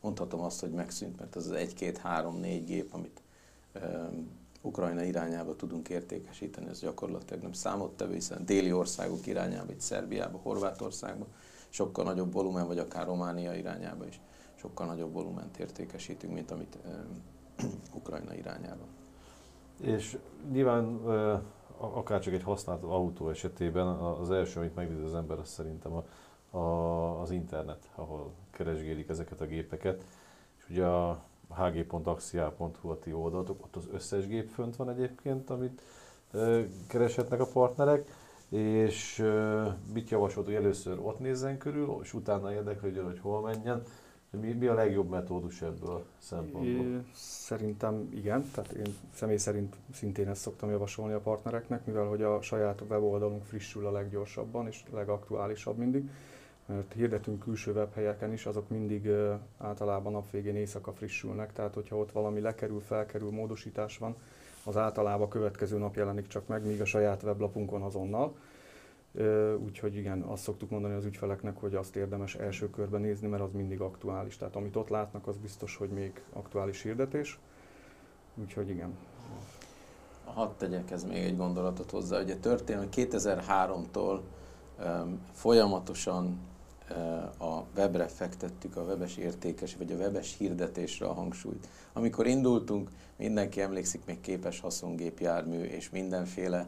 mondhatom 0.00 0.40
azt, 0.40 0.60
hogy 0.60 0.70
megszűnt, 0.70 1.18
mert 1.18 1.36
az 1.36 1.46
az 1.46 1.56
1-2-3-4 1.78 2.62
gép, 2.66 2.94
amit 2.94 3.22
um, 3.74 4.28
Ukrajna 4.62 5.02
irányába 5.02 5.56
tudunk 5.56 5.88
értékesíteni, 5.88 6.68
ez 6.68 6.80
gyakorlatilag 6.80 7.42
nem 7.42 7.52
számottevő, 7.52 8.14
hiszen 8.14 8.44
déli 8.44 8.72
országok 8.72 9.26
irányába, 9.26 9.72
itt 9.72 9.80
Szerbiába, 9.80 10.38
Horvátországba, 10.38 11.26
sokkal 11.68 12.04
nagyobb 12.04 12.32
volumen, 12.32 12.66
vagy 12.66 12.78
akár 12.78 13.06
Románia 13.06 13.54
irányába 13.54 14.06
is 14.06 14.20
sokkal 14.54 14.86
nagyobb 14.86 15.12
volument 15.12 15.56
értékesítünk, 15.56 16.32
mint 16.32 16.50
amit 16.50 16.78
um, 16.86 17.22
Ukrajna 17.98 18.34
irányába. 18.34 18.84
És 19.80 20.18
nyilván 20.50 21.00
akár 21.78 22.20
csak 22.20 22.34
egy 22.34 22.42
használt 22.42 22.82
autó 22.82 23.28
esetében 23.28 23.86
az 23.86 24.30
első, 24.30 24.58
amit 24.58 24.74
megnéz 24.74 25.04
az 25.04 25.14
ember, 25.14 25.38
az 25.38 25.48
szerintem 25.48 25.92
a, 25.92 26.04
a, 26.56 27.20
az 27.20 27.30
internet, 27.30 27.90
ahol 27.94 28.32
keresgélik 28.50 29.08
ezeket 29.08 29.40
a 29.40 29.46
gépeket. 29.46 30.04
És 30.56 30.68
ugye 30.70 30.86
a 30.86 31.22
hg.axial.hu 31.48 32.88
a 32.88 32.98
ti 32.98 33.12
oldalatok, 33.12 33.64
ott 33.64 33.76
az 33.76 33.88
összes 33.92 34.26
gép 34.26 34.48
fönt 34.48 34.76
van 34.76 34.90
egyébként, 34.90 35.50
amit 35.50 35.82
kereshetnek 36.88 37.40
a 37.40 37.46
partnerek, 37.52 38.10
és 38.48 39.24
mit 39.92 40.10
javasolt, 40.10 40.46
hogy 40.46 40.54
először 40.54 40.98
ott 40.98 41.18
nézzen 41.18 41.58
körül, 41.58 41.98
és 42.02 42.14
utána 42.14 42.52
érdeklődjön, 42.52 43.04
hogy 43.04 43.20
hol 43.20 43.40
menjen, 43.40 43.82
mi, 44.40 44.52
mi 44.52 44.66
a 44.66 44.74
legjobb 44.74 45.08
metódus 45.08 45.62
ebből 45.62 45.90
a 45.90 46.02
szempontból? 46.18 47.04
Szerintem 47.14 48.08
igen, 48.14 48.50
tehát 48.52 48.72
én 48.72 48.96
személy 49.14 49.36
szerint 49.36 49.76
szintén 49.92 50.28
ezt 50.28 50.40
szoktam 50.40 50.70
javasolni 50.70 51.12
a 51.12 51.20
partnereknek, 51.20 51.86
mivel 51.86 52.04
hogy 52.04 52.22
a 52.22 52.42
saját 52.42 52.82
weboldalunk 52.88 53.44
frissül 53.44 53.86
a 53.86 53.90
leggyorsabban 53.90 54.66
és 54.66 54.82
legaktuálisabb 54.92 55.76
mindig. 55.76 56.10
Mert 56.66 56.92
hirdetünk 56.92 57.42
külső 57.42 57.72
webhelyeken 57.72 58.32
is, 58.32 58.46
azok 58.46 58.68
mindig 58.68 59.10
általában 59.58 60.12
nap 60.12 60.30
végén 60.30 60.56
éjszaka 60.56 60.92
frissülnek, 60.92 61.52
tehát 61.52 61.74
hogyha 61.74 61.96
ott 61.96 62.12
valami 62.12 62.40
lekerül, 62.40 62.80
felkerül, 62.80 63.30
módosítás 63.30 63.98
van, 63.98 64.16
az 64.64 64.76
általában 64.76 65.28
következő 65.28 65.78
nap 65.78 65.96
jelenik 65.96 66.26
csak 66.26 66.46
meg, 66.46 66.66
míg 66.66 66.80
a 66.80 66.84
saját 66.84 67.22
weblapunkon 67.22 67.82
azonnal. 67.82 68.34
Úgyhogy 69.64 69.96
igen, 69.96 70.20
azt 70.20 70.42
szoktuk 70.42 70.70
mondani 70.70 70.94
az 70.94 71.04
ügyfeleknek, 71.04 71.56
hogy 71.56 71.74
azt 71.74 71.96
érdemes 71.96 72.34
első 72.34 72.70
körben 72.70 73.00
nézni, 73.00 73.28
mert 73.28 73.42
az 73.42 73.52
mindig 73.52 73.80
aktuális. 73.80 74.36
Tehát 74.36 74.56
amit 74.56 74.76
ott 74.76 74.88
látnak, 74.88 75.26
az 75.26 75.36
biztos, 75.36 75.76
hogy 75.76 75.88
még 75.88 76.22
aktuális 76.32 76.82
hirdetés. 76.82 77.38
Úgyhogy 78.34 78.68
igen. 78.68 78.96
Hadd 80.24 80.50
tegyek 80.58 80.90
ez 80.90 81.04
még 81.04 81.22
egy 81.22 81.36
gondolatot 81.36 81.90
hozzá. 81.90 82.20
Ugye 82.20 82.36
történelmi 82.36 82.88
2003-tól 82.92 84.20
um, 84.84 85.20
folyamatosan 85.32 86.38
uh, 86.90 87.48
a 87.48 87.66
webre 87.76 88.08
fektettük 88.08 88.76
a 88.76 88.82
webes 88.82 89.16
értékes, 89.16 89.76
vagy 89.76 89.92
a 89.92 89.96
webes 89.96 90.36
hirdetésre 90.36 91.06
a 91.06 91.12
hangsúlyt. 91.12 91.68
Amikor 91.92 92.26
indultunk, 92.26 92.90
mindenki 93.16 93.60
emlékszik 93.60 94.04
még 94.04 94.20
képes 94.20 94.60
haszongépjármű 94.60 95.62
és 95.62 95.90
mindenféle 95.90 96.66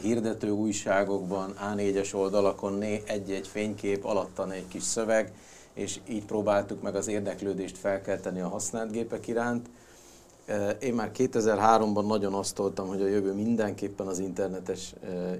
hirdető 0.00 0.50
újságokban, 0.50 1.54
A4-es 1.72 2.14
oldalakon 2.14 2.82
egy-egy 2.82 3.46
fénykép, 3.46 4.04
alattan 4.04 4.50
egy 4.50 4.68
kis 4.68 4.82
szöveg, 4.82 5.32
és 5.74 6.00
így 6.08 6.24
próbáltuk 6.24 6.82
meg 6.82 6.94
az 6.94 7.08
érdeklődést 7.08 7.78
felkelteni 7.78 8.40
a 8.40 8.48
használt 8.48 8.90
gépek 8.90 9.26
iránt. 9.26 9.70
Én 10.80 10.94
már 10.94 11.10
2003-ban 11.14 12.06
nagyon 12.06 12.34
osztoltam, 12.34 12.88
hogy 12.88 13.02
a 13.02 13.06
jövő 13.06 13.32
mindenképpen 13.32 14.06
az 14.06 14.18
internetes 14.18 14.94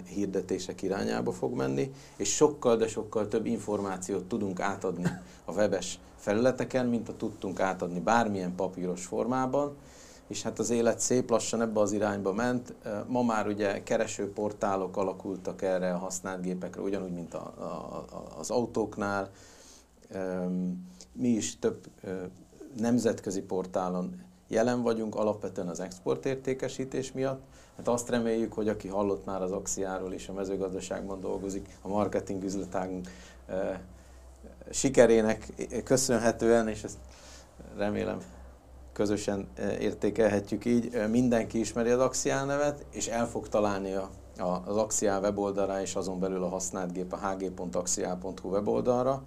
hirdetések 0.07 0.83
irányába 0.83 1.33
fog 1.33 1.55
menni, 1.55 1.93
és 2.17 2.35
sokkal, 2.35 2.77
de 2.77 2.89
sokkal 2.89 3.29
több 3.29 3.47
információt 3.47 4.25
tudunk 4.25 4.61
átadni 4.61 5.05
a 5.45 5.53
webes 5.53 5.99
felületeken, 6.17 6.87
mint 6.87 7.09
a 7.09 7.17
tudtunk 7.17 7.61
átadni 7.61 8.01
bármilyen 8.01 8.55
papíros 8.55 9.05
formában 9.05 9.77
és 10.31 10.43
hát 10.43 10.59
az 10.59 10.71
élet 10.71 11.01
szép 11.01 11.31
lassan 11.31 11.61
ebbe 11.61 11.81
az 11.81 11.93
irányba 11.93 12.33
ment. 12.33 12.75
Ma 13.07 13.23
már 13.23 13.47
ugye 13.47 13.83
keresőportálok 13.83 14.97
alakultak 14.97 15.63
erre 15.63 15.93
a 15.93 15.99
használt 15.99 16.43
gépekre, 16.43 16.83
ugyanúgy, 16.83 17.13
mint 17.13 17.35
a, 17.35 17.53
a, 17.59 18.07
az 18.39 18.51
autóknál. 18.51 19.31
Mi 21.13 21.29
is 21.29 21.59
több 21.59 21.87
nemzetközi 22.77 23.43
portálon 23.43 24.23
jelen 24.49 24.83
vagyunk, 24.83 25.15
alapvetően 25.15 25.69
az 25.69 25.81
exportértékesítés 25.81 27.13
miatt. 27.13 27.43
Hát 27.77 27.89
azt 27.89 28.09
reméljük, 28.09 28.53
hogy 28.53 28.69
aki 28.69 28.89
hallott 28.89 29.25
már 29.25 29.43
az 29.43 29.53
Axiáról 29.53 30.13
és 30.13 30.29
a 30.29 30.33
mezőgazdaságban 30.33 31.21
dolgozik, 31.21 31.79
a 31.83 31.89
marketing 31.89 32.43
üzletágunk 32.43 33.09
sikerének 34.71 35.53
köszönhetően, 35.85 36.69
és 36.69 36.83
ezt 36.83 36.99
remélem 37.77 38.21
közösen 39.01 39.49
e, 39.55 39.79
értékelhetjük 39.79 40.65
így. 40.65 41.09
Mindenki 41.11 41.59
ismeri 41.59 41.91
az 41.91 42.01
Axial 42.01 42.45
nevet, 42.45 42.85
és 42.91 43.07
el 43.07 43.29
fog 43.29 43.49
találni 43.49 43.93
a, 43.93 44.11
a, 44.39 44.63
az 44.67 44.77
Axial 44.77 45.21
weboldalra, 45.21 45.81
és 45.81 45.95
azon 45.95 46.21
belül 46.21 46.43
a 46.43 46.49
használt 46.49 46.93
gép 46.93 47.13
a 47.13 47.17
hg.axial.hu 47.17 48.49
weboldalra, 48.49 49.23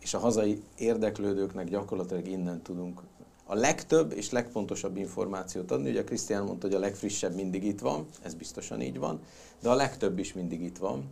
és 0.00 0.14
a 0.14 0.18
hazai 0.18 0.62
érdeklődőknek 0.76 1.68
gyakorlatilag 1.68 2.28
innen 2.28 2.62
tudunk 2.62 3.00
a 3.44 3.54
legtöbb 3.54 4.12
és 4.12 4.30
legfontosabb 4.30 4.96
információt 4.96 5.70
adni. 5.70 5.90
Ugye 5.90 6.04
Krisztián 6.04 6.44
mondta, 6.44 6.66
hogy 6.66 6.76
a 6.76 6.80
legfrissebb 6.80 7.34
mindig 7.34 7.64
itt 7.64 7.80
van, 7.80 8.06
ez 8.22 8.34
biztosan 8.34 8.80
így 8.80 8.98
van, 8.98 9.20
de 9.62 9.68
a 9.68 9.74
legtöbb 9.74 10.18
is 10.18 10.32
mindig 10.32 10.62
itt 10.62 10.78
van. 10.78 11.04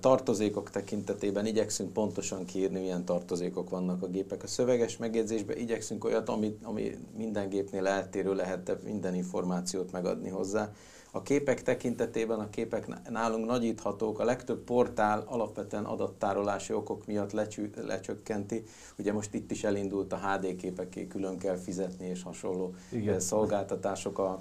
Tartozékok 0.00 0.70
tekintetében 0.70 1.46
igyekszünk 1.46 1.92
pontosan 1.92 2.44
kiírni, 2.44 2.80
milyen 2.80 3.04
tartozékok 3.04 3.70
vannak 3.70 4.02
a 4.02 4.06
gépek. 4.06 4.42
A 4.42 4.46
szöveges 4.46 4.96
megjegyzésben 4.96 5.56
igyekszünk 5.56 6.04
olyat, 6.04 6.28
ami, 6.28 6.58
ami 6.62 6.96
minden 7.16 7.48
gépnél 7.48 7.86
eltérő 7.86 8.34
lehet, 8.34 8.78
minden 8.84 9.14
információt 9.14 9.92
megadni 9.92 10.28
hozzá. 10.28 10.72
A 11.14 11.22
képek 11.22 11.62
tekintetében 11.62 12.38
a 12.38 12.50
képek 12.50 13.08
nálunk 13.10 13.46
nagyíthatók, 13.46 14.18
a 14.18 14.24
legtöbb 14.24 14.64
portál 14.64 15.24
alapvetően 15.26 15.84
adattárolási 15.84 16.72
okok 16.72 17.06
miatt 17.06 17.32
lecsü, 17.32 17.70
lecsökkenti. 17.86 18.62
Ugye 18.98 19.12
most 19.12 19.34
itt 19.34 19.50
is 19.50 19.64
elindult 19.64 20.12
a 20.12 20.16
HD 20.16 20.56
képeké 20.56 21.06
külön 21.06 21.38
kell 21.38 21.56
fizetni 21.56 22.06
és 22.06 22.22
hasonló 22.22 22.74
Igen. 22.92 23.20
szolgáltatások 23.20 24.18
a, 24.18 24.38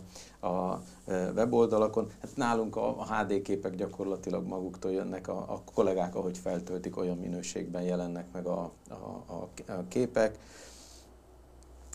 a 0.48 0.82
weboldalakon. 1.36 2.10
Hát 2.22 2.36
nálunk 2.36 2.76
a, 2.76 3.00
a 3.00 3.16
HD 3.16 3.42
képek 3.42 3.76
gyakorlatilag 3.76 4.48
maguktól 4.48 4.92
jönnek, 4.92 5.28
a, 5.28 5.38
a 5.38 5.62
kollégák, 5.74 6.16
ahogy 6.16 6.38
feltöltik, 6.38 6.98
olyan 6.98 7.18
minőségben 7.18 7.82
jelennek 7.82 8.26
meg 8.32 8.46
a, 8.46 8.72
a, 8.90 8.94
a, 9.34 9.50
a 9.72 9.84
képek. 9.88 10.38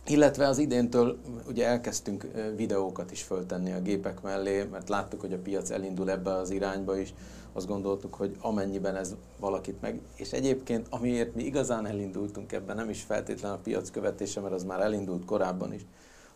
Illetve 0.09 0.47
az 0.47 0.59
idéntől 0.59 1.19
ugye 1.49 1.67
elkezdtünk 1.67 2.27
videókat 2.57 3.11
is 3.11 3.23
föltenni 3.23 3.73
a 3.73 3.81
gépek 3.81 4.23
mellé, 4.23 4.63
mert 4.63 4.89
láttuk, 4.89 5.21
hogy 5.21 5.33
a 5.33 5.39
piac 5.39 5.71
elindul 5.71 6.11
ebbe 6.11 6.33
az 6.33 6.51
irányba 6.51 6.99
is. 6.99 7.15
Azt 7.53 7.67
gondoltuk, 7.67 8.15
hogy 8.15 8.37
amennyiben 8.41 8.97
ez 8.97 9.15
valakit 9.39 9.81
meg... 9.81 10.01
És 10.17 10.33
egyébként, 10.33 10.87
amiért 10.91 11.35
mi 11.35 11.43
igazán 11.43 11.87
elindultunk 11.87 12.53
ebben, 12.53 12.77
nem 12.77 12.91
is 12.91 13.03
feltétlen 13.03 13.53
a 13.53 13.57
piac 13.57 13.91
követése, 13.91 14.41
mert 14.41 14.55
az 14.55 14.65
már 14.65 14.81
elindult 14.81 15.25
korábban 15.25 15.73
is, 15.73 15.87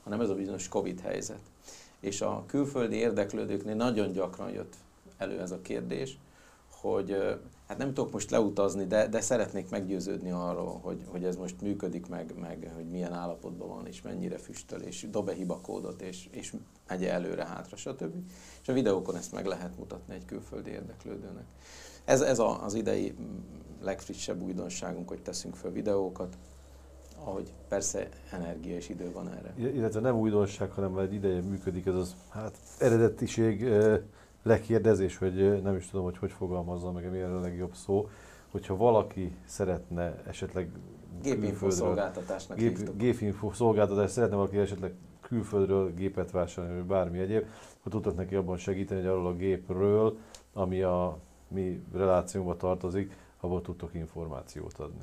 hanem 0.02 0.20
ez 0.20 0.28
a 0.28 0.34
bizonyos 0.34 0.68
Covid 0.68 1.00
helyzet. 1.00 1.40
És 2.00 2.20
a 2.20 2.44
külföldi 2.46 2.96
érdeklődőknél 2.96 3.74
nagyon 3.74 4.12
gyakran 4.12 4.50
jött 4.50 4.74
elő 5.16 5.40
ez 5.40 5.50
a 5.50 5.60
kérdés, 5.62 6.18
hogy 6.80 7.16
hát 7.66 7.78
nem 7.78 7.94
tudok 7.94 8.12
most 8.12 8.30
leutazni, 8.30 8.86
de, 8.86 9.08
de 9.08 9.20
szeretnék 9.20 9.70
meggyőződni 9.70 10.30
arról, 10.30 10.78
hogy, 10.82 11.04
hogy 11.06 11.24
ez 11.24 11.36
most 11.36 11.60
működik, 11.60 12.06
meg, 12.06 12.34
meg 12.40 12.70
hogy 12.74 12.88
milyen 12.88 13.12
állapotban 13.12 13.68
van, 13.68 13.86
és 13.86 14.02
mennyire 14.02 14.38
füstöl, 14.38 14.80
és 14.80 15.06
dob-e 15.10 15.32
hibakódot, 15.32 16.02
és, 16.02 16.28
és 16.30 16.54
megy 16.88 17.04
előre, 17.04 17.46
hátra, 17.46 17.76
stb. 17.76 18.14
És 18.62 18.68
a 18.68 18.72
videókon 18.72 19.16
ezt 19.16 19.32
meg 19.32 19.46
lehet 19.46 19.78
mutatni 19.78 20.14
egy 20.14 20.24
külföldi 20.24 20.70
érdeklődőnek. 20.70 21.44
Ez, 22.04 22.20
ez 22.20 22.38
a, 22.38 22.64
az 22.64 22.74
idei 22.74 23.14
legfrissebb 23.82 24.42
újdonságunk, 24.42 25.08
hogy 25.08 25.22
teszünk 25.22 25.54
fel 25.54 25.70
videókat, 25.70 26.36
ahogy 27.24 27.52
persze 27.68 28.08
energia 28.32 28.76
és 28.76 28.88
idő 28.88 29.12
van 29.12 29.28
erre. 29.28 29.54
Illetve 29.56 30.00
nem 30.00 30.16
újdonság, 30.16 30.70
hanem 30.70 30.98
egy 30.98 31.14
ideje 31.14 31.40
működik 31.40 31.86
ez 31.86 31.94
az 31.94 32.14
hát, 32.28 32.58
eredetiség 32.78 33.68
lekérdezés, 34.42 35.16
hogy 35.16 35.62
nem 35.62 35.76
is 35.76 35.88
tudom, 35.88 36.04
hogy 36.04 36.18
hogy 36.18 36.32
fogalmazza 36.32 36.92
meg, 36.92 37.10
mi 37.10 37.20
a 37.20 37.40
legjobb 37.40 37.74
szó, 37.74 38.08
hogyha 38.50 38.76
valaki 38.76 39.36
szeretne 39.44 40.22
esetleg 40.26 40.70
Gépinfo 41.22 41.70
szolgáltatásnak 41.70 42.58
gép, 42.58 42.96
Gépinfo 42.96 43.52
szolgáltatás, 43.52 44.10
szeretne 44.10 44.36
valaki 44.36 44.56
esetleg 44.56 44.94
külföldről 45.20 45.94
gépet 45.94 46.30
vásárolni, 46.30 46.76
vagy 46.76 46.86
bármi 46.86 47.18
egyéb, 47.18 47.46
akkor 47.78 47.92
tudtak 47.92 48.16
neki 48.16 48.34
abban 48.34 48.56
segíteni, 48.56 49.00
hogy 49.00 49.10
arról 49.10 49.26
a 49.26 49.34
gépről, 49.34 50.18
ami 50.52 50.82
a 50.82 51.18
mi 51.48 51.82
relációnkba 51.92 52.56
tartozik, 52.56 53.16
abból 53.40 53.62
tudtok 53.62 53.94
információt 53.94 54.78
adni. 54.78 55.02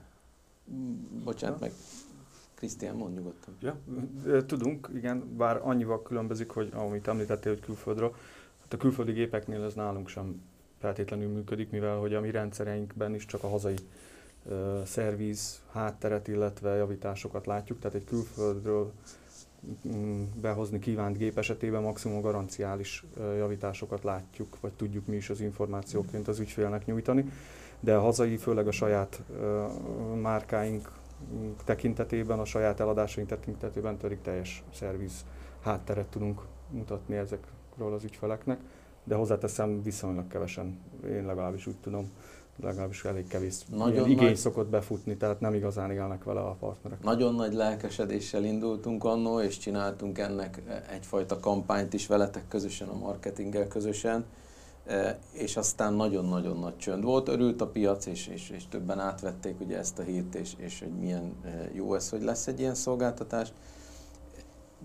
Bocsánat, 1.23 1.59
meg 1.59 1.71
Krisztián, 2.53 2.95
mond 2.95 3.15
nyugodtan. 3.15 3.57
Ja, 3.61 3.77
tudunk, 4.45 4.89
igen, 4.95 5.35
bár 5.37 5.59
annyival 5.63 6.01
különbözik, 6.01 6.49
hogy 6.49 6.71
amit 6.73 7.07
említettél, 7.07 7.51
hogy 7.51 7.61
külföldről, 7.61 8.15
a 8.73 8.77
külföldi 8.77 9.11
gépeknél 9.11 9.63
ez 9.63 9.73
nálunk 9.73 10.07
sem 10.07 10.41
feltétlenül 10.79 11.27
működik, 11.27 11.69
mivel 11.69 11.97
hogy 11.97 12.13
a 12.13 12.21
mi 12.21 12.31
rendszereinkben 12.31 13.15
is 13.15 13.25
csak 13.25 13.43
a 13.43 13.49
hazai 13.49 13.75
uh, 14.43 14.83
szerviz, 14.83 15.61
hátteret, 15.71 16.27
illetve 16.27 16.75
javításokat 16.75 17.45
látjuk, 17.45 17.79
tehát 17.79 17.95
egy 17.95 18.03
külföldről 18.03 18.91
mm, 19.87 20.23
behozni 20.41 20.79
kívánt 20.79 21.17
gép 21.17 21.37
esetében 21.37 21.81
maximum 21.81 22.21
garanciális 22.21 23.05
javításokat 23.37 24.03
látjuk, 24.03 24.57
vagy 24.59 24.73
tudjuk 24.73 25.05
mi 25.05 25.15
is 25.15 25.29
az 25.29 25.41
információként 25.41 26.27
az 26.27 26.39
ügyfélnek 26.39 26.85
nyújtani, 26.85 27.31
de 27.79 27.95
a 27.95 28.01
hazai, 28.01 28.37
főleg 28.37 28.67
a 28.67 28.71
saját 28.71 29.21
márkáink 30.21 30.91
tekintetében, 31.65 32.39
a 32.39 32.45
saját 32.45 32.79
eladásaink 32.79 33.29
tekintetében 33.29 33.97
pedig 33.97 34.21
teljes 34.21 34.63
szerviz 34.73 35.25
hátteret 35.61 36.07
tudunk 36.07 36.41
mutatni 36.69 37.15
ezekről 37.77 37.93
az 37.93 38.03
ügyfeleknek, 38.03 38.59
de 39.03 39.15
hozzáteszem 39.15 39.83
viszonylag 39.83 40.27
kevesen, 40.27 40.79
én 41.05 41.25
legalábbis 41.25 41.67
úgy 41.67 41.75
tudom, 41.81 42.11
legalábbis 42.61 43.03
elég 43.05 43.27
kevés 43.27 43.55
Nagyon 43.75 44.09
igény 44.09 44.25
nagy... 44.25 44.35
szokott 44.35 44.67
befutni, 44.67 45.17
tehát 45.17 45.39
nem 45.39 45.53
igazán 45.53 45.91
élnek 45.91 46.23
vele 46.23 46.39
a 46.39 46.55
partnerek. 46.59 47.03
Nagyon 47.03 47.35
nagy 47.35 47.53
lelkesedéssel 47.53 48.43
indultunk 48.43 49.03
annó, 49.03 49.39
és 49.39 49.57
csináltunk 49.57 50.17
ennek 50.17 50.61
egyfajta 50.91 51.39
kampányt 51.39 51.93
is 51.93 52.07
veletek 52.07 52.47
közösen, 52.47 52.87
a 52.87 52.97
marketinggel 52.97 53.67
közösen, 53.67 54.25
e, 54.85 55.19
és 55.31 55.57
aztán 55.57 55.93
nagyon-nagyon 55.93 56.59
nagy 56.59 56.77
csönd 56.77 57.03
volt. 57.03 57.27
Örült 57.27 57.61
a 57.61 57.67
piac, 57.67 58.05
és, 58.05 58.27
és, 58.27 58.49
és 58.49 58.67
többen 58.67 58.99
átvették 58.99 59.59
ugye 59.59 59.77
ezt 59.77 59.99
a 59.99 60.03
hírt, 60.03 60.35
és, 60.35 60.53
és 60.57 60.79
hogy 60.79 60.91
milyen 60.99 61.33
e, 61.45 61.69
jó 61.73 61.93
ez, 61.93 62.09
hogy 62.09 62.23
lesz 62.23 62.47
egy 62.47 62.59
ilyen 62.59 62.75
szolgáltatás 62.75 63.51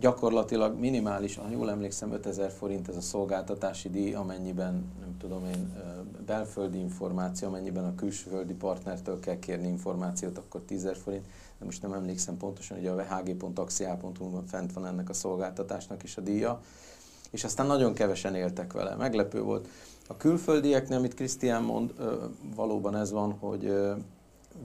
gyakorlatilag 0.03 0.79
minimális, 0.79 1.37
ha 1.37 1.49
jól 1.51 1.71
emlékszem, 1.71 2.13
5000 2.13 2.51
forint 2.51 2.89
ez 2.89 2.97
a 2.97 3.01
szolgáltatási 3.01 3.91
díj, 3.91 4.15
amennyiben, 4.15 4.93
nem 5.01 5.17
tudom 5.19 5.45
én, 5.45 5.73
belföldi 6.27 6.79
információ, 6.79 7.49
amennyiben 7.49 7.85
a 7.85 7.95
külföldi 7.95 8.55
partnertől 8.55 9.21
kell 9.21 9.39
kérni 9.39 9.67
információt, 9.67 10.39
akkor 10.39 10.61
10 10.61 10.89
forint, 11.03 11.27
de 11.59 11.65
most 11.65 11.83
nem 11.83 11.93
emlékszem 11.93 12.37
pontosan, 12.37 12.77
hogy 12.77 12.87
a 12.87 13.03
hg.axial.hu 13.03 14.41
fent 14.47 14.73
van 14.73 14.87
ennek 14.87 15.09
a 15.09 15.13
szolgáltatásnak 15.13 16.03
is 16.03 16.17
a 16.17 16.21
díja, 16.21 16.61
és 17.31 17.45
aztán 17.45 17.67
nagyon 17.67 17.95
kevesen 17.95 18.35
éltek 18.35 18.73
vele. 18.73 18.95
Meglepő 18.95 19.43
volt. 19.43 19.69
A 20.09 20.17
külföldieknél, 20.17 20.99
amit 20.99 21.15
Krisztián 21.15 21.63
mond, 21.63 21.93
valóban 22.55 22.97
ez 22.97 23.11
van, 23.11 23.33
hogy 23.33 23.73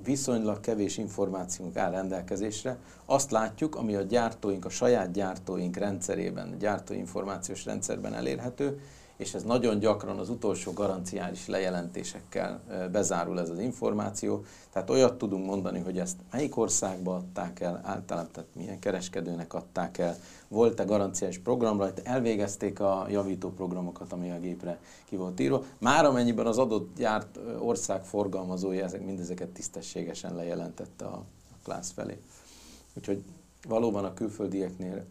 viszonylag 0.03 0.59
kevés 0.59 0.97
információnk 0.97 1.77
áll 1.77 1.91
rendelkezésre. 1.91 2.77
Azt 3.05 3.31
látjuk, 3.31 3.75
ami 3.75 3.95
a 3.95 4.01
gyártóink, 4.01 4.65
a 4.65 4.69
saját 4.69 5.11
gyártóink 5.11 5.77
rendszerében, 5.77 6.51
a 6.51 6.55
gyártóinformációs 6.55 7.65
rendszerben 7.65 8.13
elérhető, 8.13 8.79
és 9.17 9.33
ez 9.33 9.43
nagyon 9.43 9.79
gyakran 9.79 10.19
az 10.19 10.29
utolsó 10.29 10.73
garanciális 10.73 11.47
lejelentésekkel 11.47 12.61
bezárul 12.91 13.39
ez 13.39 13.49
az 13.49 13.59
információ. 13.59 14.45
Tehát 14.71 14.89
olyat 14.89 15.17
tudunk 15.17 15.45
mondani, 15.45 15.79
hogy 15.79 15.99
ezt 15.99 16.17
melyik 16.31 16.57
országba 16.57 17.15
adták 17.15 17.59
el, 17.59 17.81
általában 17.83 18.31
tehát 18.31 18.49
milyen 18.55 18.79
kereskedőnek 18.79 19.53
adták 19.53 19.97
el, 19.97 20.15
volt-e 20.47 20.83
garanciális 20.83 21.37
program 21.37 21.77
rajta, 21.77 22.01
elvégezték 22.03 22.79
a 22.79 23.05
javító 23.09 23.49
programokat, 23.49 24.11
ami 24.13 24.31
a 24.31 24.39
gépre 24.39 24.79
ki 25.05 25.15
volt 25.15 25.39
írva. 25.39 25.63
Már 25.77 26.05
amennyiben 26.05 26.45
az 26.45 26.57
adott 26.57 26.95
gyárt 26.97 27.39
ország 27.59 28.03
forgalmazója 28.03 28.83
ezek, 28.83 29.05
mindezeket 29.05 29.49
tisztességesen 29.49 30.35
lejelentette 30.35 31.05
a, 31.05 31.15
a 31.51 31.55
klász 31.63 31.91
felé. 31.91 32.21
Úgyhogy 32.93 33.23
valóban 33.67 34.05
a 34.05 34.13
külföldieknél 34.13 35.05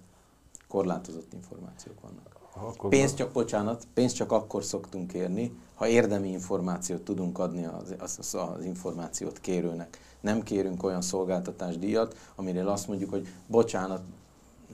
korlátozott 0.69 1.33
információk 1.33 2.01
vannak. 2.01 2.36
Akkor 2.61 2.91
pénzt 2.91 3.17
csak, 3.17 3.33
bocsánat, 3.33 3.87
pénzt 3.95 4.17
csak 4.17 4.33
akkor 4.33 4.65
szoktunk 4.65 5.07
kérni, 5.07 5.53
ha 5.75 5.87
érdemi 5.87 6.29
információt 6.29 7.03
tudunk 7.03 7.39
adni 7.39 7.65
az, 7.65 7.95
az, 7.99 8.35
az 8.35 8.65
információt 8.65 9.41
kérőnek. 9.41 9.99
Nem 10.21 10.43
kérünk 10.43 10.83
olyan 10.83 11.03
szolgáltatásdíjat, 11.03 12.17
amire 12.35 12.71
azt 12.73 12.89
mondjuk, 12.89 13.11
hogy 13.11 13.29
bocsánat, 13.47 14.01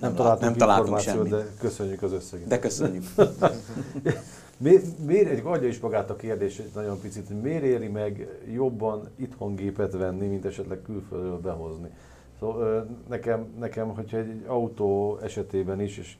nem, 0.00 0.10
nem 0.10 0.14
találtunk, 0.14 0.44
nem 0.44 0.57
találtunk 0.57 0.98
semmit. 0.98 1.30
De 1.30 1.46
köszönjük 1.59 2.02
az 2.02 2.12
összeget. 2.12 2.48
De 2.48 2.59
köszönjük. 2.59 3.04
miért, 4.57 4.98
miért, 4.98 5.30
egy 5.30 5.42
adja 5.44 5.68
is 5.68 5.80
magát 5.80 6.11
a 6.11 6.16
kérdés 6.16 6.62
nagyon 6.74 7.00
picit, 7.00 7.26
hogy 7.26 7.40
miért 7.40 7.62
éri 7.62 7.88
meg 7.88 8.28
jobban 8.52 9.09
itthon 9.16 9.54
gépet 9.54 9.92
venni, 9.92 10.26
mint 10.26 10.44
esetleg 10.44 10.83
külföldről 10.83 11.40
behozni? 11.40 11.90
Szóval 12.38 12.87
nekem, 13.09 13.46
nekem, 13.59 13.94
hogyha 13.94 14.16
egy 14.16 14.44
autó 14.46 15.18
esetében 15.22 15.80
is, 15.80 15.98
és 15.98 16.16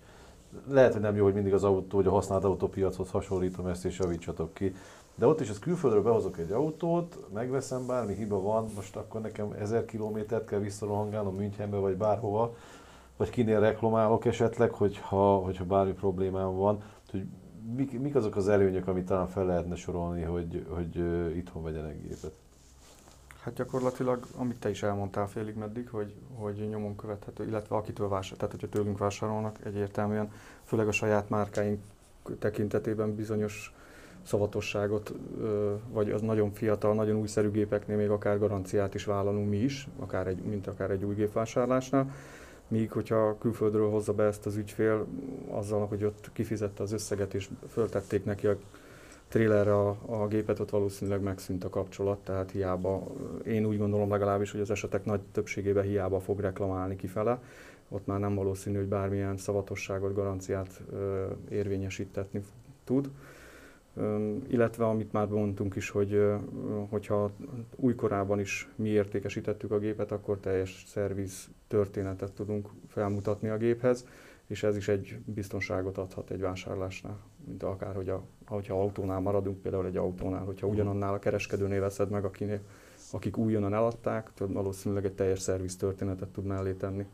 lehet, 0.69 0.93
hogy 0.93 1.03
nem 1.03 1.17
jó, 1.17 1.25
hogy 1.25 1.35
mindig 1.35 1.53
az 1.53 1.65
autó, 1.65 1.97
hogy 1.97 2.07
a 2.07 2.11
használt 2.11 2.45
autópiachoz 2.45 3.11
hasonlítom 3.11 3.67
ezt, 3.67 3.85
és 3.85 3.99
javítsatok 3.99 4.55
ki. 4.55 4.75
De 5.15 5.27
ott 5.27 5.41
is 5.41 5.51
az 5.51 5.59
külföldről 5.59 6.03
behozok 6.03 6.39
egy 6.39 6.51
autót, 6.51 7.19
megveszem, 7.33 7.87
bármi 7.87 8.15
hiba 8.15 8.41
van, 8.41 8.67
most 8.75 8.97
akkor 8.97 9.21
nekem 9.21 9.53
ezer 9.59 9.85
kilométert 9.85 10.47
kell 10.47 10.59
visszarohangálnom 10.59 11.35
Münchenbe, 11.35 11.77
vagy 11.77 11.97
bárhova, 11.97 12.55
vagy 13.17 13.31
kinél 13.31 13.61
reklamálok 13.61 14.25
esetleg, 14.25 14.71
hogyha, 14.71 15.37
hogyha 15.37 15.65
bármi 15.65 15.93
problémám 15.93 16.55
van. 16.55 16.83
Hogy 17.11 17.25
mik, 17.77 18.01
mik 18.01 18.15
azok 18.15 18.37
az 18.37 18.49
előnyök, 18.49 18.89
amit 18.89 19.07
talán 19.07 19.29
fel 19.29 19.45
lehetne 19.45 19.75
sorolni, 19.75 20.23
hogy, 20.23 20.67
hogy 20.69 20.97
itthon 21.37 21.63
vegyenek 21.63 22.03
gépet? 22.03 22.42
Hát 23.43 23.55
gyakorlatilag, 23.55 24.27
amit 24.37 24.57
te 24.57 24.71
is 24.71 24.83
elmondtál 24.83 25.29
félig 25.29 25.55
meddig, 25.55 25.89
hogy, 25.89 26.13
hogy 26.35 26.69
nyomon 26.69 26.97
követhető, 26.97 27.47
illetve 27.47 27.77
akitől 27.77 28.09
vásárol, 28.09 28.39
tehát 28.39 28.55
hogyha 28.55 28.69
tőlünk 28.69 28.99
vásárolnak, 28.99 29.59
egyértelműen, 29.65 30.33
főleg 30.65 30.89
a 30.89 30.93
saját 30.93 31.29
márkáink 31.29 31.81
tekintetében 32.39 33.15
bizonyos 33.15 33.75
szavatosságot, 34.23 35.15
vagy 35.89 36.11
az 36.11 36.21
nagyon 36.21 36.53
fiatal, 36.53 36.95
nagyon 36.95 37.17
újszerű 37.17 37.51
gépeknél 37.51 37.97
még 37.97 38.11
akár 38.11 38.39
garanciát 38.39 38.95
is 38.95 39.05
vállalunk 39.05 39.49
mi 39.49 39.57
is, 39.57 39.89
akár 39.99 40.27
egy, 40.27 40.43
mint 40.43 40.67
akár 40.67 40.91
egy 40.91 41.05
új 41.05 41.15
gépvásárlásnál. 41.15 42.15
Míg 42.69 42.91
hogyha 42.91 43.39
külföldről 43.39 43.91
hozza 43.91 44.13
be 44.13 44.25
ezt 44.25 44.47
az 44.47 44.57
ügyfél, 44.57 45.07
azzal, 45.51 45.87
hogy 45.87 46.05
ott 46.05 46.31
kifizette 46.33 46.83
az 46.83 46.93
összeget 46.93 47.35
és 47.35 47.49
föltették 47.69 48.25
neki 48.25 48.47
a 48.47 48.57
trélerre 49.33 49.75
a, 49.75 49.97
a 50.07 50.27
gépet, 50.27 50.59
ott 50.59 50.71
valószínűleg 50.71 51.21
megszűnt 51.21 51.65
a 51.65 51.69
kapcsolat, 51.69 52.19
tehát 52.19 52.51
hiába, 52.51 53.07
én 53.47 53.65
úgy 53.65 53.79
gondolom 53.79 54.11
legalábbis, 54.11 54.51
hogy 54.51 54.61
az 54.61 54.71
esetek 54.71 55.05
nagy 55.05 55.21
többségében 55.33 55.85
hiába 55.85 56.21
fog 56.21 56.41
reklamálni 56.41 56.97
kifele, 56.97 57.43
ott 57.89 58.07
már 58.07 58.21
nem 58.21 58.35
valószínű, 58.35 58.77
hogy 58.77 58.87
bármilyen 58.87 59.37
szavatosságot, 59.37 60.15
garanciát 60.15 60.81
ö, 60.93 61.27
érvényesítetni 61.51 62.43
tud. 62.85 63.11
Ö, 63.97 64.35
illetve 64.49 64.85
amit 64.85 65.13
már 65.13 65.27
mondtunk 65.27 65.77
is, 65.77 65.91
hogy 65.91 66.13
ö, 66.13 66.37
hogyha 66.89 67.31
újkorában 67.77 68.41
is 68.41 68.69
mi 68.77 68.89
értékesítettük 68.89 69.71
a 69.71 69.79
gépet, 69.79 70.13
akkor 70.13 70.39
teljes 70.39 70.85
szerviz 70.87 71.49
történetet 71.69 72.33
tudunk 72.33 72.69
felmutatni 72.89 73.49
a 73.49 73.57
géphez, 73.57 74.07
és 74.47 74.63
ez 74.63 74.77
is 74.77 74.89
egy 74.89 75.19
biztonságot 75.25 75.99
adhat 75.99 76.31
egy 76.31 76.41
vásárlásnál, 76.41 77.19
mint 77.47 77.63
akár, 77.63 77.95
hogy 77.95 78.09
a, 78.09 78.23
hogyha 78.47 78.81
autónál 78.81 79.21
maradunk, 79.21 79.63
például 79.63 79.87
egy 79.87 79.97
autónál, 79.97 80.45
hogyha 80.45 80.67
mhm. 80.67 80.75
ugyanannál 80.75 81.15
a 81.15 81.19
kereskedőnél 81.19 81.81
veszed 81.81 82.11
meg, 82.11 82.25
akinél, 82.25 82.61
akik 83.13 83.37
újonnan 83.37 83.75
eladták, 83.75 84.31
valószínűleg 84.39 85.05
egy 85.05 85.15
teljes 85.15 85.41
szerviz 85.41 85.77
történetet 85.77 86.29
tud 86.29 86.45
mellé 86.45 86.73
tenni, 86.73 87.07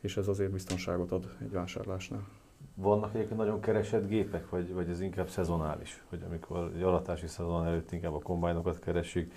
és 0.00 0.16
ez 0.16 0.28
azért 0.28 0.50
biztonságot 0.50 1.12
ad 1.12 1.36
egy 1.40 1.50
vásárlásnál. 1.50 2.28
Vannak 2.74 3.14
egyébként 3.14 3.38
nagyon 3.38 3.60
keresett 3.60 4.08
gépek, 4.08 4.50
vagy, 4.50 4.72
vagy 4.72 4.88
ez 4.88 5.00
inkább 5.00 5.28
szezonális? 5.28 6.04
Hogy 6.08 6.22
amikor 6.26 6.72
egy 6.74 6.82
alatási 6.82 7.26
szezon 7.26 7.66
előtt 7.66 7.92
inkább 7.92 8.14
a 8.14 8.18
kombájnokat 8.18 8.78
keresik, 8.78 9.32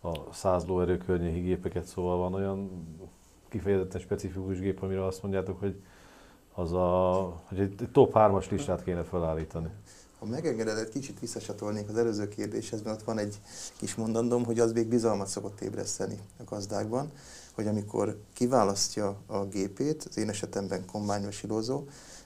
a 0.00 0.32
100 0.32 0.66
lóerő 0.66 0.96
környéki 0.96 1.40
gépeket, 1.40 1.84
szóval 1.84 2.16
van 2.16 2.34
olyan 2.34 2.86
kifejezetten 3.48 4.00
specifikus 4.00 4.58
gép, 4.58 4.82
amire 4.82 5.04
azt 5.04 5.22
mondjátok, 5.22 5.60
hogy 5.60 5.82
az 6.58 6.72
a, 6.72 7.42
hogy 7.48 7.60
egy 7.60 7.88
top 7.92 8.12
3-as 8.14 8.50
listát 8.50 8.84
kéne 8.84 9.02
felállítani. 9.02 9.68
Ha 10.18 10.26
megengeded, 10.26 10.78
egy 10.78 10.88
kicsit 10.88 11.20
visszasatolnék 11.20 11.88
az 11.88 11.96
előző 11.96 12.28
kérdéshez, 12.28 12.82
mert 12.82 13.00
ott 13.00 13.06
van 13.06 13.18
egy 13.18 13.40
kis 13.76 13.94
mondandóm, 13.94 14.44
hogy 14.44 14.58
az 14.58 14.72
még 14.72 14.86
bizalmat 14.86 15.26
szokott 15.26 15.60
ébreszteni 15.60 16.18
a 16.38 16.42
gazdákban, 16.44 17.10
hogy 17.54 17.66
amikor 17.66 18.18
kiválasztja 18.32 19.16
a 19.26 19.44
gépét, 19.44 20.06
az 20.08 20.16
én 20.16 20.28
esetemben 20.28 20.84
kombányos 20.86 21.44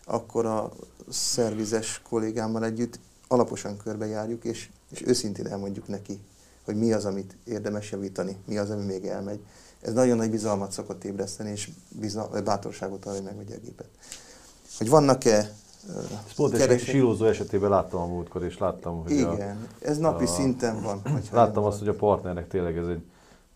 akkor 0.04 0.46
a 0.46 0.70
szervizes 1.08 2.02
kollégámmal 2.08 2.64
együtt 2.64 2.98
alaposan 3.28 3.76
körbejárjuk, 3.76 4.44
és, 4.44 4.68
és 4.90 5.02
őszintén 5.06 5.46
elmondjuk 5.46 5.88
neki, 5.88 6.20
hogy 6.64 6.76
mi 6.76 6.92
az, 6.92 7.04
amit 7.04 7.36
érdemes 7.44 7.90
javítani, 7.90 8.36
mi 8.46 8.58
az, 8.58 8.70
ami 8.70 8.84
még 8.84 9.04
elmegy. 9.04 9.40
Ez 9.82 9.92
nagyon 9.92 10.16
nagy 10.16 10.30
bizalmat 10.30 10.72
szokott 10.72 11.04
ébreszteni, 11.04 11.50
és 11.50 11.70
bizal, 11.88 12.40
bátorságot 12.44 13.04
arra, 13.04 13.14
hogy 13.14 13.24
megvegye 13.24 13.54
a 13.54 13.60
gépet. 13.64 13.88
Hogy 14.78 14.88
vannak-e 14.88 15.52
pont 16.36 16.54
egy 16.54 16.80
sílózó 16.80 17.24
esetében 17.24 17.70
láttam 17.70 18.00
a 18.00 18.06
múltkor, 18.06 18.44
és 18.44 18.58
láttam, 18.58 19.02
hogy 19.02 19.10
Igen, 19.10 19.68
a, 19.80 19.84
ez 19.84 19.98
napi 19.98 20.24
a, 20.24 20.26
szinten 20.26 20.82
van. 20.82 21.02
Láttam 21.32 21.64
azt, 21.64 21.78
hogy 21.78 21.88
a 21.88 21.94
partnernek 21.94 22.48
tényleg 22.48 22.76
ez 22.76 22.86
egy 22.86 23.02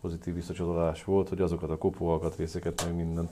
pozitív 0.00 0.34
visszacsatolás 0.34 1.04
volt, 1.04 1.28
hogy 1.28 1.40
azokat 1.40 1.70
a 1.70 1.78
kopóalkat, 1.78 2.36
részeket, 2.36 2.84
meg 2.84 2.94
minden 2.94 3.28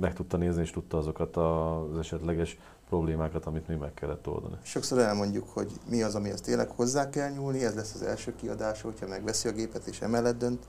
meg 0.00 0.14
tudta 0.14 0.36
nézni, 0.36 0.62
és 0.62 0.70
tudta 0.70 0.98
azokat 0.98 1.36
az 1.36 1.98
esetleges 1.98 2.58
problémákat, 2.88 3.46
amit 3.46 3.68
még 3.68 3.78
meg 3.78 3.94
kellett 3.94 4.28
oldani. 4.28 4.54
Sokszor 4.62 4.98
elmondjuk, 4.98 5.48
hogy 5.48 5.70
mi 5.88 6.02
az, 6.02 6.14
amihez 6.14 6.40
tényleg 6.40 6.68
hozzá 6.68 7.10
kell 7.10 7.30
nyúlni, 7.30 7.64
ez 7.64 7.74
lesz 7.74 7.94
az 7.94 8.02
első 8.02 8.34
kiadás, 8.34 8.82
hogyha 8.82 9.06
megveszi 9.06 9.48
a 9.48 9.52
gépet 9.52 9.86
és 9.86 10.00
emellett 10.00 10.38
dönt, 10.38 10.64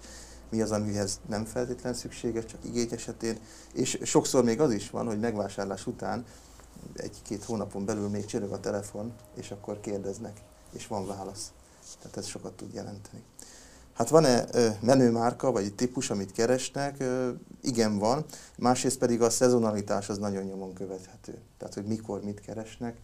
mi 0.51 0.61
az, 0.61 0.71
amihez 0.71 1.19
nem 1.27 1.45
feltétlen 1.45 1.93
szükséges, 1.93 2.45
csak 2.45 2.59
igény 2.65 2.89
esetén, 2.91 3.37
és 3.73 3.99
sokszor 4.03 4.43
még 4.43 4.59
az 4.59 4.71
is 4.71 4.89
van, 4.89 5.05
hogy 5.05 5.19
megvásárlás 5.19 5.87
után 5.87 6.25
egy-két 6.93 7.43
hónapon 7.43 7.85
belül 7.85 8.09
még 8.09 8.25
csörög 8.25 8.51
a 8.51 8.59
telefon, 8.59 9.13
és 9.35 9.51
akkor 9.51 9.79
kérdeznek, 9.79 10.41
és 10.71 10.87
van 10.87 11.07
válasz. 11.07 11.51
Tehát 12.01 12.17
ez 12.17 12.25
sokat 12.25 12.53
tud 12.53 12.73
jelenteni. 12.73 13.23
Hát 13.93 14.09
van-e 14.09 14.45
menőmárka, 14.79 15.51
vagy 15.51 15.63
egy 15.63 15.75
típus, 15.75 16.09
amit 16.09 16.31
keresnek? 16.31 17.03
Igen, 17.61 17.97
van. 17.97 18.25
Másrészt 18.57 18.97
pedig 18.97 19.21
a 19.21 19.29
szezonalitás 19.29 20.09
az 20.09 20.17
nagyon 20.17 20.43
nyomon 20.43 20.73
követhető. 20.73 21.37
Tehát, 21.57 21.73
hogy 21.73 21.85
mikor 21.85 22.23
mit 22.23 22.39
keresnek. 22.39 22.97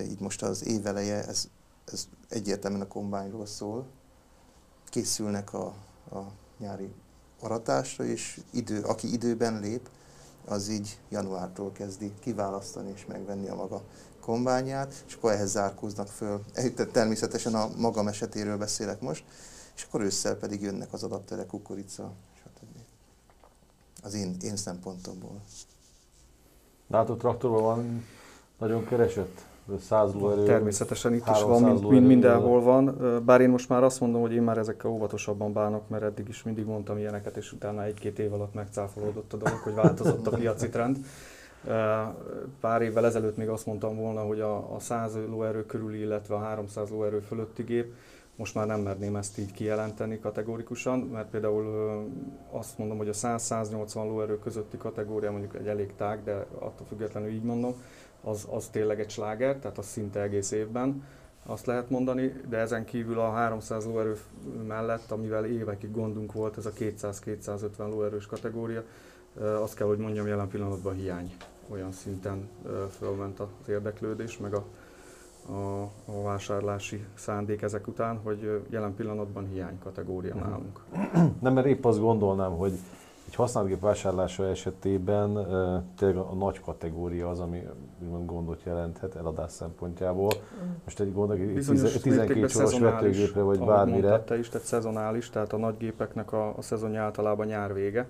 Így 0.00 0.20
most 0.20 0.42
az 0.42 0.66
éveleje, 0.66 1.26
ez, 1.26 1.48
ez 1.92 2.08
egyértelműen 2.28 2.82
a 2.82 2.88
kombányról 2.88 3.46
szól. 3.46 3.86
Készülnek 4.90 5.52
a, 5.52 5.66
a 6.10 6.32
nyári 6.62 6.92
aratásra, 7.40 8.04
és 8.04 8.40
idő, 8.50 8.82
aki 8.82 9.12
időben 9.12 9.60
lép, 9.60 9.88
az 10.46 10.68
így 10.68 10.98
januártól 11.08 11.72
kezdi 11.72 12.12
kiválasztani 12.20 12.92
és 12.94 13.06
megvenni 13.06 13.48
a 13.48 13.54
maga 13.54 13.82
kombányát, 14.20 15.04
és 15.06 15.14
akkor 15.14 15.32
ehhez 15.32 15.50
zárkóznak 15.50 16.06
föl. 16.06 16.44
Természetesen 16.92 17.54
a 17.54 17.68
magam 17.76 18.08
esetéről 18.08 18.56
beszélek 18.56 19.00
most, 19.00 19.24
és 19.76 19.82
akkor 19.82 20.00
ősszel 20.00 20.36
pedig 20.36 20.62
jönnek 20.62 20.92
az 20.92 21.02
adapterek, 21.02 21.46
kukorica, 21.46 22.12
stb. 22.38 22.78
Az 24.02 24.14
én, 24.14 24.36
én 24.40 24.56
szempontomból. 24.56 25.40
Látod, 26.88 27.18
traktorban 27.18 27.62
van 27.62 28.06
nagyon 28.58 28.86
keresett? 28.86 29.51
100 29.78 30.14
lóerő, 30.14 30.44
Természetesen 30.44 31.14
itt 31.14 31.28
is 31.28 31.42
van, 31.42 31.62
mint, 31.62 31.88
mint 31.88 32.06
mindenhol 32.06 32.60
van, 32.60 32.96
bár 33.24 33.40
én 33.40 33.48
most 33.48 33.68
már 33.68 33.82
azt 33.82 34.00
mondom, 34.00 34.20
hogy 34.20 34.32
én 34.32 34.42
már 34.42 34.58
ezekkel 34.58 34.90
óvatosabban 34.90 35.52
bánok, 35.52 35.88
mert 35.88 36.02
eddig 36.02 36.28
is 36.28 36.42
mindig 36.42 36.64
mondtam 36.64 36.98
ilyeneket, 36.98 37.36
és 37.36 37.52
utána 37.52 37.84
egy-két 37.84 38.18
év 38.18 38.32
alatt 38.32 38.54
megcáfolódott 38.54 39.32
a 39.32 39.36
dolog, 39.36 39.58
hogy 39.58 39.74
változott 39.74 40.26
a 40.26 40.30
piaci 40.30 40.68
trend. 40.68 40.96
Pár 42.60 42.82
évvel 42.82 43.06
ezelőtt 43.06 43.36
még 43.36 43.48
azt 43.48 43.66
mondtam 43.66 43.96
volna, 43.96 44.20
hogy 44.20 44.40
a, 44.40 44.74
a 44.74 44.78
100 44.78 45.16
lóerő 45.28 45.66
körüli, 45.66 45.98
illetve 45.98 46.34
a 46.34 46.38
300 46.38 46.90
lóerő 46.90 47.18
fölötti 47.18 47.62
gép 47.62 47.94
most 48.36 48.54
már 48.54 48.66
nem 48.66 48.80
merném 48.80 49.16
ezt 49.16 49.38
így 49.38 49.52
kijelenteni 49.52 50.18
kategórikusan, 50.18 50.98
mert 50.98 51.28
például 51.28 51.66
azt 52.50 52.78
mondom, 52.78 52.96
hogy 52.96 53.08
a 53.08 53.12
100-180 53.12 53.94
lóerő 53.94 54.38
közötti 54.38 54.76
kategória 54.76 55.30
mondjuk 55.30 55.54
egy 55.54 55.66
elég 55.66 55.92
tág, 55.96 56.24
de 56.24 56.46
attól 56.58 56.86
függetlenül 56.88 57.30
így 57.30 57.42
mondom, 57.42 57.74
az, 58.22 58.46
az 58.50 58.68
tényleg 58.68 59.00
egy 59.00 59.10
sláger, 59.10 59.56
tehát 59.56 59.78
az 59.78 59.86
szinte 59.86 60.20
egész 60.20 60.50
évben 60.50 61.02
azt 61.46 61.66
lehet 61.66 61.90
mondani, 61.90 62.40
de 62.48 62.56
ezen 62.56 62.84
kívül 62.84 63.18
a 63.18 63.30
300 63.30 63.84
lóerő 63.84 64.16
mellett, 64.66 65.10
amivel 65.10 65.44
évekig 65.44 65.90
gondunk 65.90 66.32
volt, 66.32 66.56
ez 66.56 66.66
a 66.66 66.70
200-250 66.70 67.68
lóerős 67.76 68.26
kategória, 68.26 68.82
azt 69.62 69.74
kell, 69.74 69.86
hogy 69.86 69.98
mondjam, 69.98 70.26
jelen 70.26 70.48
pillanatban 70.48 70.94
hiány. 70.94 71.32
Olyan 71.68 71.92
szinten 71.92 72.48
fölment 72.98 73.40
az 73.40 73.68
érdeklődés, 73.68 74.38
meg 74.38 74.54
a, 74.54 74.64
a, 75.52 75.82
a 76.04 76.22
vásárlási 76.22 77.04
szándék 77.14 77.62
ezek 77.62 77.86
után, 77.86 78.16
hogy 78.16 78.60
jelen 78.68 78.94
pillanatban 78.94 79.48
hiány 79.48 79.78
kategória 79.78 80.34
mhm. 80.34 80.48
nálunk. 80.48 80.80
Nem, 81.40 81.52
mert 81.52 81.66
épp 81.66 81.84
azt 81.84 82.00
gondolnám, 82.00 82.56
hogy 82.56 82.72
egy 83.26 83.34
használt 83.34 83.66
gép 83.66 83.80
vásárlása 83.80 84.48
esetében 84.48 85.32
tényleg 85.96 86.16
a 86.16 86.34
nagy 86.34 86.60
kategória 86.60 87.30
az, 87.30 87.40
ami 87.40 87.62
gondot 88.24 88.62
jelenthet 88.64 89.16
eladás 89.16 89.50
szempontjából. 89.50 90.30
Most 90.84 91.00
egy 91.00 91.12
gond, 91.12 91.30
egy 91.30 91.64
12 92.02 92.46
soros 92.46 92.78
vetőgépre 92.78 93.40
vagy 93.40 93.58
bármire. 93.58 94.20
Te 94.20 94.38
is, 94.38 94.48
tehát 94.48 94.66
szezonális, 94.66 95.30
tehát 95.30 95.52
a 95.52 95.56
nagy 95.56 95.76
gépeknek 95.76 96.32
a, 96.32 96.56
a 96.56 96.62
szezonja 96.62 97.02
általában 97.02 97.46
nyár 97.46 97.74
vége 97.74 98.08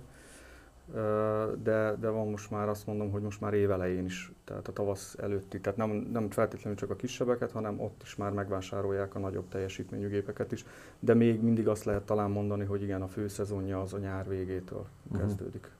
de, 1.62 1.96
de 2.00 2.08
van 2.08 2.28
most 2.28 2.50
már 2.50 2.68
azt 2.68 2.86
mondom, 2.86 3.10
hogy 3.10 3.22
most 3.22 3.40
már 3.40 3.54
évelején 3.54 4.04
is, 4.04 4.32
tehát 4.44 4.68
a 4.68 4.72
tavasz 4.72 5.16
előtti, 5.20 5.60
tehát 5.60 5.78
nem, 5.78 5.90
nem 5.90 6.30
feltétlenül 6.30 6.78
csak 6.78 6.90
a 6.90 6.96
kisebbeket, 6.96 7.52
hanem 7.52 7.80
ott 7.80 8.00
is 8.02 8.16
már 8.16 8.30
megvásárolják 8.30 9.14
a 9.14 9.18
nagyobb 9.18 9.48
teljesítményű 9.48 10.08
gépeket 10.08 10.52
is, 10.52 10.64
de 11.00 11.14
még 11.14 11.40
mindig 11.40 11.68
azt 11.68 11.84
lehet 11.84 12.02
talán 12.02 12.30
mondani, 12.30 12.64
hogy 12.64 12.82
igen, 12.82 13.02
a 13.02 13.08
főszezonja 13.08 13.80
az 13.80 13.92
a 13.92 13.98
nyár 13.98 14.28
végétől 14.28 14.86
uh-huh. 15.02 15.20
kezdődik. 15.20 15.70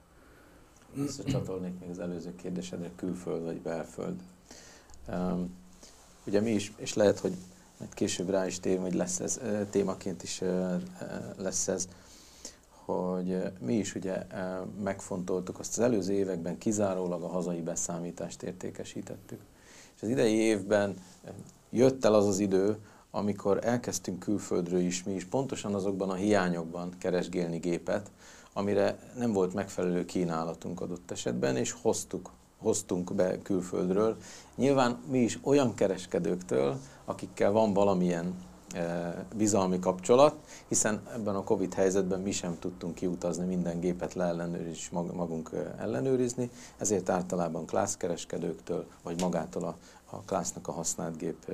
Visszacsatolnék 0.94 1.80
még 1.80 1.90
az 1.90 1.98
előző 1.98 2.34
kérdésedre, 2.34 2.90
külföld 2.96 3.42
vagy 3.42 3.60
belföld. 3.60 4.20
Um, 5.08 5.56
ugye 6.26 6.40
mi 6.40 6.50
is, 6.50 6.72
és 6.76 6.94
lehet, 6.94 7.18
hogy 7.18 7.32
majd 7.78 7.94
később 7.94 8.30
rá 8.30 8.46
is 8.46 8.60
tér, 8.60 8.78
hogy 8.78 8.94
lesz 8.94 9.20
ez, 9.20 9.40
témaként 9.70 10.22
is 10.22 10.42
lesz 11.36 11.68
ez, 11.68 11.88
hogy 12.84 13.42
mi 13.60 13.74
is 13.74 13.94
ugye 13.94 14.26
megfontoltuk, 14.82 15.58
azt 15.58 15.78
az 15.78 15.84
előző 15.84 16.12
években 16.12 16.58
kizárólag 16.58 17.22
a 17.22 17.28
hazai 17.28 17.60
beszámítást 17.60 18.42
értékesítettük. 18.42 19.40
És 19.96 20.02
az 20.02 20.08
idei 20.08 20.34
évben 20.34 20.94
jött 21.70 22.04
el 22.04 22.14
az 22.14 22.26
az 22.26 22.38
idő, 22.38 22.76
amikor 23.10 23.58
elkezdtünk 23.62 24.18
külföldről 24.18 24.80
is 24.80 25.02
mi 25.02 25.12
is 25.12 25.24
pontosan 25.24 25.74
azokban 25.74 26.10
a 26.10 26.14
hiányokban 26.14 26.92
keresgélni 26.98 27.58
gépet, 27.58 28.10
amire 28.52 28.98
nem 29.18 29.32
volt 29.32 29.54
megfelelő 29.54 30.04
kínálatunk 30.04 30.80
adott 30.80 31.10
esetben, 31.10 31.56
és 31.56 31.72
hoztuk, 31.82 32.30
hoztunk 32.58 33.14
be 33.14 33.42
külföldről. 33.42 34.16
Nyilván 34.56 34.98
mi 35.10 35.18
is 35.18 35.38
olyan 35.42 35.74
kereskedőktől, 35.74 36.78
akikkel 37.04 37.50
van 37.50 37.72
valamilyen 37.72 38.34
bizalmi 39.36 39.78
kapcsolat, 39.78 40.34
hiszen 40.68 41.02
ebben 41.14 41.34
a 41.34 41.44
Covid 41.44 41.74
helyzetben 41.74 42.20
mi 42.20 42.30
sem 42.30 42.58
tudtunk 42.58 42.94
kiutazni, 42.94 43.44
minden 43.44 43.80
gépet 43.80 44.14
leellenőrizni, 44.14 45.00
magunk 45.12 45.50
ellenőrizni, 45.78 46.50
ezért 46.78 47.08
általában 47.08 47.66
klászkereskedőktől, 47.66 48.86
vagy 49.02 49.20
magától 49.20 49.64
a, 49.64 49.76
a 50.10 50.20
klásznak 50.20 50.68
a 50.68 50.72
használt 50.72 51.16
gép 51.16 51.52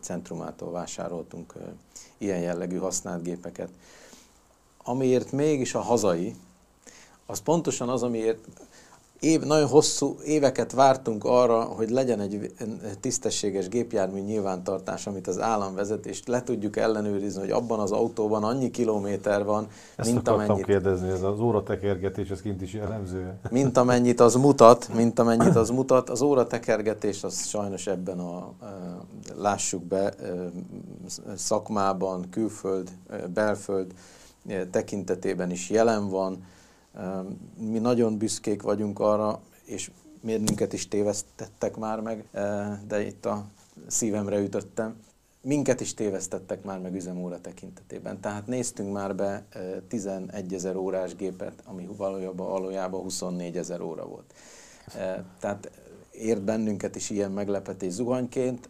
centrumától 0.00 0.70
vásároltunk 0.70 1.54
ilyen 2.18 2.40
jellegű 2.40 2.76
használt 2.76 3.22
gépeket. 3.22 3.68
Amiért 4.84 5.32
mégis 5.32 5.74
a 5.74 5.80
hazai, 5.80 6.34
az 7.26 7.38
pontosan 7.38 7.88
az, 7.88 8.02
amiért 8.02 8.48
év, 9.20 9.40
nagyon 9.40 9.68
hosszú 9.68 10.16
éveket 10.24 10.72
vártunk 10.72 11.24
arra, 11.24 11.60
hogy 11.60 11.90
legyen 11.90 12.20
egy 12.20 12.52
tisztességes 13.00 13.68
gépjármű 13.68 14.20
nyilvántartás, 14.20 15.06
amit 15.06 15.26
az 15.26 15.40
állam 15.40 15.74
vezet, 15.74 16.06
és 16.06 16.22
le 16.26 16.42
tudjuk 16.42 16.76
ellenőrizni, 16.76 17.40
hogy 17.40 17.50
abban 17.50 17.78
az 17.78 17.92
autóban 17.92 18.44
annyi 18.44 18.70
kilométer 18.70 19.44
van, 19.44 19.66
Ezt 19.96 20.12
mint 20.12 20.28
amennyit... 20.28 20.64
kérdezni, 20.64 21.08
ez 21.08 21.22
az 21.22 21.40
óratekergetés, 21.40 22.30
ez 22.30 22.40
kint 22.40 22.62
is 22.62 22.72
jellemző. 22.72 23.32
Mint 23.50 23.76
amennyit 23.76 24.20
az 24.20 24.34
mutat, 24.34 24.88
mint 24.94 25.18
amennyit 25.18 25.56
az 25.56 25.70
mutat. 25.70 26.10
Az 26.10 26.22
óratekergetés 26.22 27.24
az 27.24 27.46
sajnos 27.46 27.86
ebben 27.86 28.18
a, 28.18 28.52
lássuk 29.36 29.82
be, 29.82 30.14
szakmában, 31.36 32.26
külföld, 32.30 32.90
belföld 33.34 33.92
tekintetében 34.70 35.50
is 35.50 35.70
jelen 35.70 36.08
van, 36.08 36.44
mi 37.58 37.78
nagyon 37.78 38.18
büszkék 38.18 38.62
vagyunk 38.62 38.98
arra, 38.98 39.40
és 39.64 39.90
mérnünket 40.20 40.72
is 40.72 40.88
tévesztettek 40.88 41.76
már 41.76 42.00
meg, 42.00 42.24
de 42.86 43.06
itt 43.06 43.26
a 43.26 43.44
szívemre 43.86 44.38
ütöttem. 44.40 44.96
Minket 45.42 45.80
is 45.80 45.94
tévesztettek 45.94 46.64
már 46.64 46.80
meg 46.80 46.94
üzemóra 46.94 47.40
tekintetében. 47.40 48.20
Tehát 48.20 48.46
néztünk 48.46 48.92
már 48.92 49.14
be 49.14 49.44
11 49.88 50.54
ezer 50.54 50.76
órás 50.76 51.16
gépet, 51.16 51.62
ami 51.64 51.88
valójában, 51.96 52.46
valójában 52.46 53.00
24 53.00 53.56
ezer 53.56 53.80
óra 53.80 54.06
volt. 54.06 54.34
Tehát 55.40 55.70
ért 56.10 56.42
bennünket 56.42 56.96
is 56.96 57.10
ilyen 57.10 57.30
meglepetés 57.30 57.92
zuhanyként, 57.92 58.68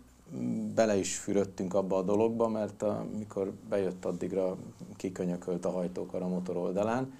bele 0.74 0.96
is 0.96 1.16
fürödtünk 1.16 1.74
abba 1.74 1.96
a 1.96 2.02
dologba, 2.02 2.48
mert 2.48 2.82
amikor 2.82 3.52
bejött 3.68 4.04
addigra 4.04 4.56
kikönyökölt 4.96 5.64
a 5.64 5.70
hajtókar 5.70 6.22
a 6.22 6.28
motor 6.28 6.56
oldalán, 6.56 7.12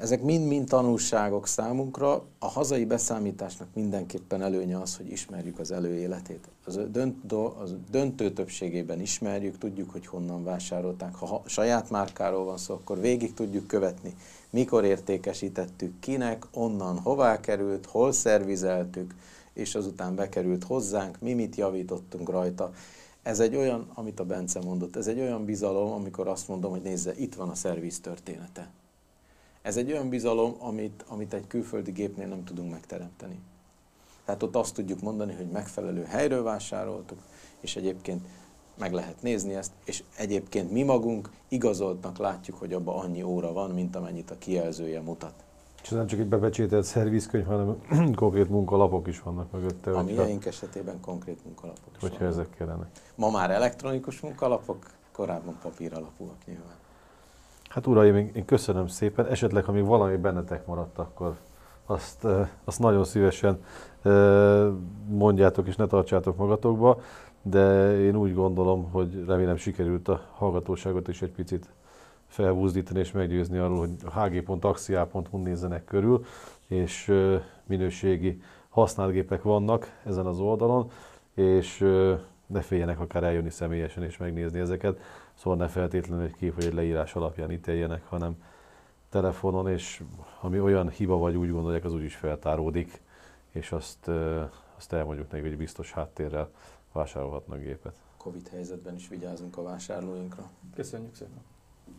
ezek 0.00 0.22
mind-mind 0.22 0.68
tanulságok 0.68 1.46
számunkra. 1.46 2.24
A 2.38 2.46
hazai 2.46 2.84
beszámításnak 2.84 3.68
mindenképpen 3.74 4.42
előnye 4.42 4.78
az, 4.78 4.96
hogy 4.96 5.10
ismerjük 5.10 5.58
az 5.58 5.70
előéletét. 5.70 6.48
Az, 6.64 6.80
dönt, 6.90 7.32
az 7.32 7.74
döntő 7.90 8.32
többségében 8.32 9.00
ismerjük, 9.00 9.58
tudjuk, 9.58 9.90
hogy 9.90 10.06
honnan 10.06 10.44
vásárolták. 10.44 11.14
Ha 11.14 11.42
saját 11.46 11.90
márkáról 11.90 12.44
van 12.44 12.56
szó, 12.56 12.74
akkor 12.74 13.00
végig 13.00 13.34
tudjuk 13.34 13.66
követni, 13.66 14.14
mikor 14.50 14.84
értékesítettük, 14.84 16.00
kinek, 16.00 16.46
onnan 16.52 16.98
hová 16.98 17.40
került, 17.40 17.86
hol 17.86 18.12
szervizeltük, 18.12 19.14
és 19.52 19.74
azután 19.74 20.14
bekerült 20.14 20.64
hozzánk, 20.64 21.20
mi 21.20 21.32
mit 21.32 21.56
javítottunk 21.56 22.30
rajta. 22.30 22.72
Ez 23.22 23.40
egy 23.40 23.56
olyan, 23.56 23.90
amit 23.94 24.20
a 24.20 24.24
Bence 24.24 24.60
mondott, 24.60 24.96
ez 24.96 25.06
egy 25.06 25.20
olyan 25.20 25.44
bizalom, 25.44 25.92
amikor 25.92 26.28
azt 26.28 26.48
mondom, 26.48 26.70
hogy 26.70 26.82
nézze, 26.82 27.14
itt 27.16 27.34
van 27.34 27.48
a 27.48 27.54
szerviz 27.54 28.00
története 28.00 28.70
Ez 29.62 29.76
egy 29.76 29.92
olyan 29.92 30.08
bizalom, 30.08 30.54
amit, 30.58 31.04
amit 31.08 31.34
egy 31.34 31.46
külföldi 31.46 31.90
gépnél 31.90 32.26
nem 32.26 32.44
tudunk 32.44 32.70
megteremteni. 32.70 33.40
Tehát 34.24 34.42
ott 34.42 34.56
azt 34.56 34.74
tudjuk 34.74 35.00
mondani, 35.00 35.34
hogy 35.34 35.46
megfelelő 35.46 36.04
helyről 36.04 36.42
vásároltuk, 36.42 37.18
és 37.60 37.76
egyébként 37.76 38.26
meg 38.78 38.92
lehet 38.92 39.22
nézni 39.22 39.54
ezt, 39.54 39.72
és 39.84 40.02
egyébként 40.16 40.70
mi 40.70 40.82
magunk 40.82 41.30
igazoltnak 41.48 42.18
látjuk, 42.18 42.58
hogy 42.58 42.72
abban 42.72 42.98
annyi 42.98 43.22
óra 43.22 43.52
van, 43.52 43.70
mint 43.70 43.96
amennyit 43.96 44.30
a 44.30 44.38
kijelzője 44.38 45.00
mutat. 45.00 45.34
És 45.82 45.88
nem 45.88 46.06
csak 46.06 46.18
egy 46.18 46.28
bebecsételt 46.28 46.84
szervizkönyv, 46.84 47.44
hanem 47.44 47.76
konkrét 48.14 48.48
munkalapok 48.48 49.06
is 49.06 49.20
vannak 49.20 49.52
mögötte. 49.52 49.90
A 49.90 50.02
miénk 50.02 50.46
esetében 50.46 51.00
konkrét 51.00 51.44
munkalapok 51.44 51.94
is 51.94 52.00
hogyha 52.00 52.18
vannak. 52.18 52.32
ezek 52.32 52.50
kellenek. 52.56 52.88
Ma 53.14 53.30
már 53.30 53.50
elektronikus 53.50 54.20
munkalapok, 54.20 54.90
korábban 55.12 55.58
papír 55.62 55.92
alapúak 55.94 56.46
nyilván. 56.46 56.81
Hát 57.72 57.86
uraim, 57.86 58.16
én, 58.16 58.44
köszönöm 58.44 58.86
szépen. 58.86 59.26
Esetleg, 59.26 59.64
ha 59.64 59.72
még 59.72 59.84
valami 59.84 60.16
bennetek 60.16 60.66
maradt, 60.66 60.98
akkor 60.98 61.36
azt, 61.86 62.26
azt 62.64 62.78
nagyon 62.78 63.04
szívesen 63.04 63.64
mondjátok 65.08 65.66
és 65.66 65.76
ne 65.76 65.86
tartsátok 65.86 66.36
magatokba, 66.36 67.00
de 67.42 67.96
én 68.00 68.16
úgy 68.16 68.34
gondolom, 68.34 68.90
hogy 68.90 69.24
remélem 69.26 69.56
sikerült 69.56 70.08
a 70.08 70.20
hallgatóságot 70.34 71.08
is 71.08 71.22
egy 71.22 71.30
picit 71.30 71.68
felhúzdítani 72.26 72.98
és 72.98 73.12
meggyőzni 73.12 73.58
arról, 73.58 73.78
hogy 73.78 73.90
a 74.04 74.20
hg.axial.hu 74.20 75.38
nézzenek 75.38 75.84
körül, 75.84 76.24
és 76.66 77.12
minőségi 77.66 78.42
használt 78.68 79.12
gépek 79.12 79.42
vannak 79.42 80.00
ezen 80.04 80.26
az 80.26 80.38
oldalon, 80.38 80.90
és 81.34 81.78
ne 82.46 82.60
féljenek 82.60 83.00
akár 83.00 83.22
eljönni 83.22 83.50
személyesen 83.50 84.02
és 84.02 84.16
megnézni 84.16 84.58
ezeket. 84.58 85.00
Szóval 85.34 85.58
ne 85.58 85.68
feltétlenül 85.68 86.24
egy 86.24 86.34
kép 86.34 86.54
vagy 86.54 86.64
egy 86.64 86.74
leírás 86.74 87.14
alapján 87.14 87.50
ítéljenek, 87.50 88.06
hanem 88.08 88.42
telefonon, 89.08 89.68
és 89.68 90.02
ami 90.40 90.60
olyan 90.60 90.90
hiba 90.90 91.16
vagy 91.16 91.36
úgy 91.36 91.50
gondolják, 91.50 91.84
az 91.84 91.94
úgyis 91.94 92.14
feltáródik, 92.14 93.00
és 93.50 93.72
azt, 93.72 94.08
azt 94.76 94.92
elmondjuk 94.92 95.30
neki, 95.30 95.48
hogy 95.48 95.56
biztos 95.56 95.92
háttérrel 95.92 96.50
vásárolhatnak 96.92 97.58
gépet. 97.58 97.94
Covid 98.16 98.48
helyzetben 98.48 98.94
is 98.94 99.08
vigyázunk 99.08 99.56
a 99.56 99.62
vásárlóinkra. 99.62 100.50
Köszönjük 100.74 101.14
szépen! 101.14 101.42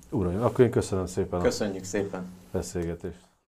Uraim, 0.10 0.41
akkor 0.43 0.65
én 0.65 0.72
köszönöm 0.72 1.06
szépen 1.06 1.41
Köszönjük 1.41 1.84
szépen! 1.84 2.22
a 2.22 2.48
beszélgetést. 2.52 3.33